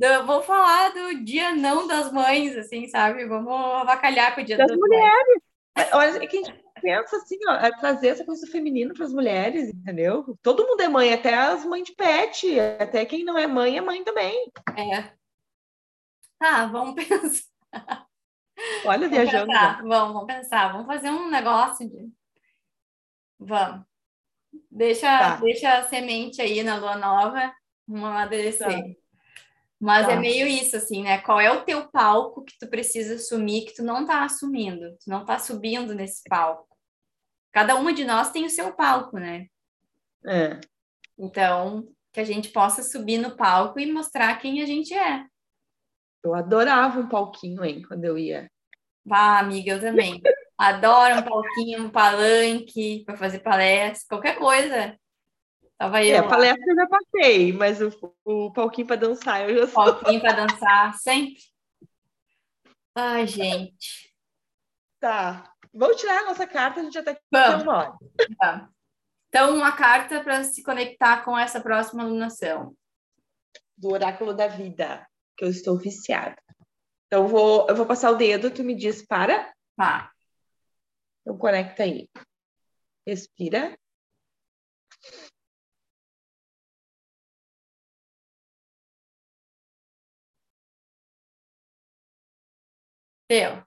[0.00, 3.26] Eu vou falar do Dia Não das Mães, assim, sabe?
[3.26, 3.52] Vamos
[3.82, 5.42] avacalhar com o Dia das, das mulheres.
[5.76, 5.88] Mães.
[5.92, 9.04] Olha, é que a gente pensa assim, ó, é trazer essa coisa do feminino para
[9.04, 10.38] as mulheres, entendeu?
[10.42, 13.80] Todo mundo é mãe, até as mães de pet, até quem não é mãe é
[13.80, 14.50] mãe também.
[14.76, 15.12] É.
[16.38, 18.06] Tá, vamos pensar.
[18.84, 19.46] Olha, vamos viajando.
[19.46, 19.82] Pensar.
[19.82, 20.72] Vamos, vamos pensar.
[20.72, 22.10] Vamos fazer um negócio de.
[23.38, 23.89] Vamos.
[24.70, 25.36] Deixa, tá.
[25.36, 27.52] deixa a semente aí na lua nova,
[27.86, 28.68] vamos amadurecer.
[28.68, 29.00] Tá.
[29.78, 30.12] Mas é tá.
[30.12, 31.18] é meio isso, assim, né?
[31.18, 35.08] Qual é o teu palco que tu precisa assumir que tu não tá assumindo, tu
[35.08, 36.68] não tá subindo nesse palco.
[37.52, 39.46] Cada uma de nós tem o seu palco, né?
[40.26, 40.60] É.
[41.18, 45.24] Então, que a gente possa subir no palco e mostrar quem a gente é.
[46.22, 48.50] Eu adorava um palquinho, hein, quando eu ia.
[49.04, 50.20] Vá, amiga, eu também.
[50.60, 54.94] Adoro um palquinho, um palanque para fazer palestra, qualquer coisa.
[55.78, 56.28] Tava eu é, lá.
[56.28, 59.74] palestra eu já passei, mas o, o palquinho para dançar eu já sei.
[59.74, 61.38] Palquinho para dançar, sempre.
[62.94, 64.14] Ai, gente.
[65.00, 65.50] Tá.
[65.72, 67.62] Vamos tirar a nossa carta, a gente já está aqui Vamos.
[67.62, 67.92] uma hora.
[68.38, 68.68] Tá.
[69.30, 72.76] Então, uma carta para se conectar com essa próxima alunação.
[73.78, 75.08] Do Oráculo da Vida,
[75.38, 76.36] que eu estou viciada.
[77.06, 79.50] Então, eu vou, eu vou passar o dedo, tu me diz para.
[79.74, 80.12] Tá.
[81.30, 82.08] Então, conecta aí.
[83.06, 83.78] Respira.
[93.28, 93.62] Deu.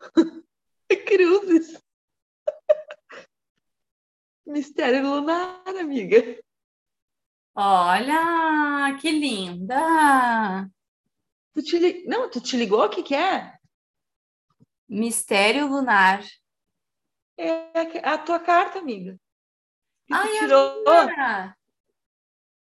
[1.08, 1.82] Cruzes.
[4.46, 6.38] Mistério lunar, amiga.
[7.54, 10.68] Olha, que linda!
[11.52, 12.04] Tu te li...
[12.04, 12.84] Não, tu te ligou?
[12.84, 13.56] O que, que é?
[14.88, 16.24] Mistério lunar.
[17.38, 19.16] É a tua carta, amiga.
[20.06, 20.88] Que Ai, tirou?
[20.88, 21.56] Amiga.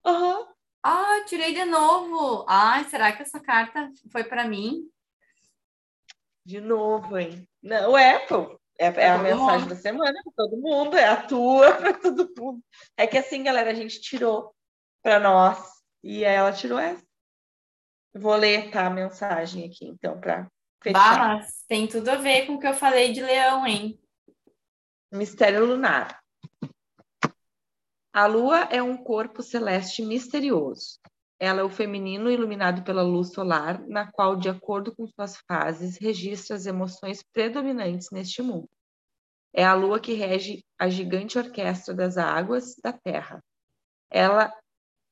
[0.06, 0.46] Uhum.
[0.82, 2.46] Ah, tirei de novo.
[2.48, 4.90] Ai, será que essa carta foi para mim?
[6.44, 7.46] De novo, hein?
[7.62, 8.58] Não, é, pô.
[8.78, 9.68] É, é a mensagem mundo.
[9.68, 12.64] da semana para todo mundo, é a tua para todo mundo.
[12.96, 14.54] É que assim, galera, a gente tirou
[15.02, 15.58] para nós
[16.02, 17.04] e ela tirou essa.
[18.14, 20.50] Vou ler tá, a mensagem aqui, então, para
[20.82, 21.38] fechar.
[21.38, 23.98] Bah, tem tudo a ver com o que eu falei de leão, hein?
[25.12, 26.20] Mistério lunar.
[28.12, 30.98] A lua é um corpo celeste misterioso.
[31.38, 35.96] Ela é o feminino iluminado pela luz solar, na qual, de acordo com suas fases,
[35.96, 38.68] registra as emoções predominantes neste mundo.
[39.52, 43.42] É a lua que rege a gigante orquestra das águas da terra.
[44.10, 44.52] Ela,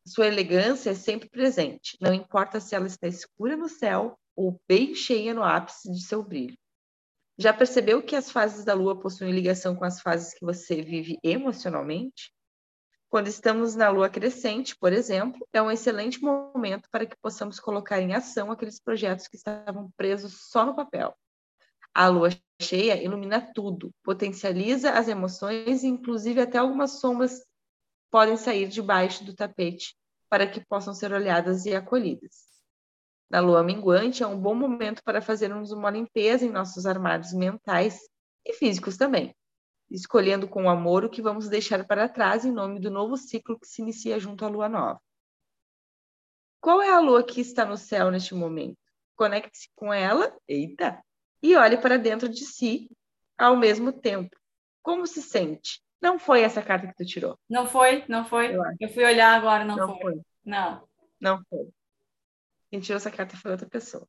[0.08, 4.94] sua elegância é sempre presente, não importa se ela está escura no céu ou bem
[4.94, 6.56] cheia no ápice de seu brilho.
[7.36, 11.18] Já percebeu que as fases da lua possuem ligação com as fases que você vive
[11.22, 12.32] emocionalmente?
[13.08, 18.00] Quando estamos na lua crescente, por exemplo, é um excelente momento para que possamos colocar
[18.00, 21.14] em ação aqueles projetos que estavam presos só no papel.
[21.94, 22.30] A lua
[22.60, 27.44] cheia ilumina tudo, potencializa as emoções inclusive, até algumas sombras
[28.10, 29.97] podem sair debaixo do tapete
[30.28, 32.46] para que possam ser olhadas e acolhidas.
[33.30, 37.98] Na lua minguante é um bom momento para fazermos uma limpeza em nossos armários mentais
[38.44, 39.34] e físicos também
[39.90, 43.66] escolhendo com amor o que vamos deixar para trás em nome do novo ciclo que
[43.66, 45.00] se inicia junto à lua nova.
[46.60, 48.78] Qual é a lua que está no céu neste momento?
[49.14, 51.02] Conecte-se com ela, eita,
[51.42, 52.90] e olhe para dentro de si
[53.36, 54.36] ao mesmo tempo.
[54.82, 55.80] Como se sente?
[56.00, 57.38] Não foi essa carta que tu tirou.
[57.48, 58.54] Não foi, não foi.
[58.54, 60.00] Eu, Eu fui olhar agora, não, não foi.
[60.00, 60.20] foi.
[60.44, 60.88] Não.
[61.20, 61.68] Não foi.
[62.70, 64.06] Quem tirou essa carta foi outra pessoa.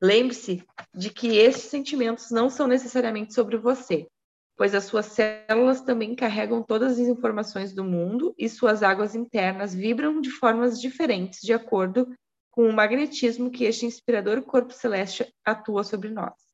[0.00, 0.64] Lembre-se
[0.94, 4.08] de que esses sentimentos não são necessariamente sobre você,
[4.56, 9.74] pois as suas células também carregam todas as informações do mundo e suas águas internas
[9.74, 12.08] vibram de formas diferentes de acordo
[12.50, 16.51] com o magnetismo que este inspirador corpo celeste atua sobre nós.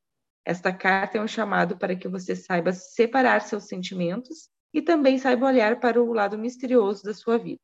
[0.49, 5.45] Esta carta é um chamado para que você saiba separar seus sentimentos e também saiba
[5.45, 7.61] olhar para o lado misterioso da sua vida.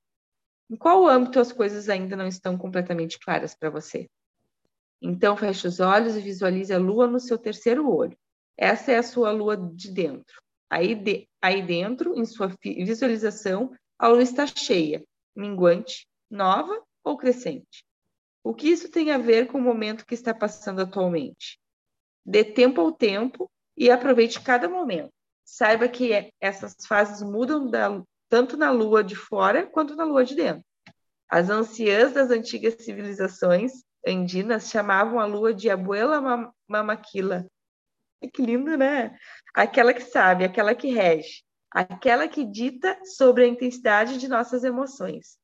[0.70, 4.07] Em qual âmbito as coisas ainda não estão completamente claras para você?
[5.01, 8.18] Então, feche os olhos e visualize a lua no seu terceiro olho.
[8.55, 10.43] Essa é a sua lua de dentro.
[10.68, 15.03] Aí, de, aí dentro, em sua visualização, a lua está cheia,
[15.35, 17.82] minguante, nova ou crescente.
[18.43, 21.59] O que isso tem a ver com o momento que está passando atualmente?
[22.25, 25.12] Dê tempo ao tempo e aproveite cada momento.
[25.45, 30.35] Saiba que essas fases mudam da, tanto na lua de fora quanto na lua de
[30.35, 30.64] dentro.
[31.29, 33.72] As anciãs das antigas civilizações
[34.07, 37.47] andinas chamavam a lua de Abuela Mamaquila.
[38.33, 39.16] Que lindo, né?
[39.55, 45.39] Aquela que sabe, aquela que rege, aquela que dita sobre a intensidade de nossas emoções.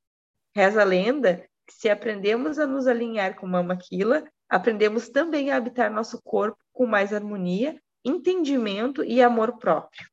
[0.54, 5.90] Reza a lenda que se aprendemos a nos alinhar com Mamaquila, aprendemos também a habitar
[5.90, 10.10] nosso corpo com mais harmonia, entendimento e amor próprio.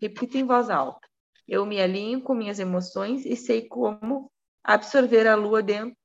[0.00, 1.08] Repita em voz alta.
[1.46, 4.30] Eu me alinho com minhas emoções e sei como
[4.62, 5.96] absorver a lua dentro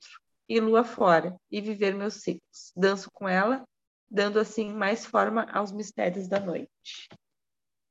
[0.50, 2.72] e lua fora e viver meus ciclos.
[2.76, 3.64] Danço com ela,
[4.10, 7.08] dando assim mais forma aos mistérios da noite.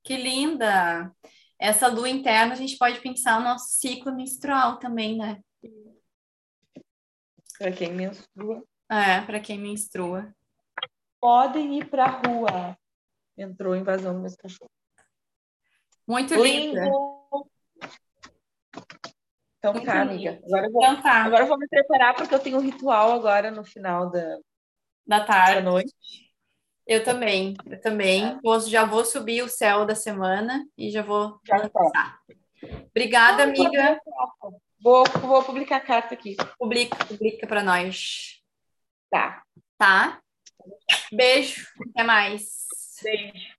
[0.02, 1.14] Que linda!
[1.58, 5.40] Essa lua interna a gente pode pensar o nosso ciclo menstrual também, né?
[7.58, 8.62] Para quem menstrua.
[8.90, 10.34] É, para quem menstrua.
[11.20, 12.78] Podem ir para a rua.
[13.36, 14.70] Entrou invasão no meu cachorro.
[16.06, 16.90] Muito linda.
[19.58, 20.38] Então Muito tá, amiga.
[20.44, 21.24] Agora eu, vou, então tá.
[21.24, 24.38] agora eu vou me preparar porque eu tenho um ritual agora no final da,
[25.06, 25.54] da tarde.
[25.54, 25.94] Da noite.
[26.86, 28.38] Eu também, eu também.
[28.42, 32.18] Vou, já vou subir o céu da semana e já vou já tá.
[32.90, 33.98] Obrigada, ah, amiga.
[34.82, 36.36] Vou, vou publicar a carta aqui.
[36.58, 38.43] Publica, publica para nós.
[39.14, 39.44] Tá.
[39.78, 40.20] Tá?
[41.12, 41.64] Beijo.
[41.90, 42.56] Até mais.
[43.00, 43.53] Beijo.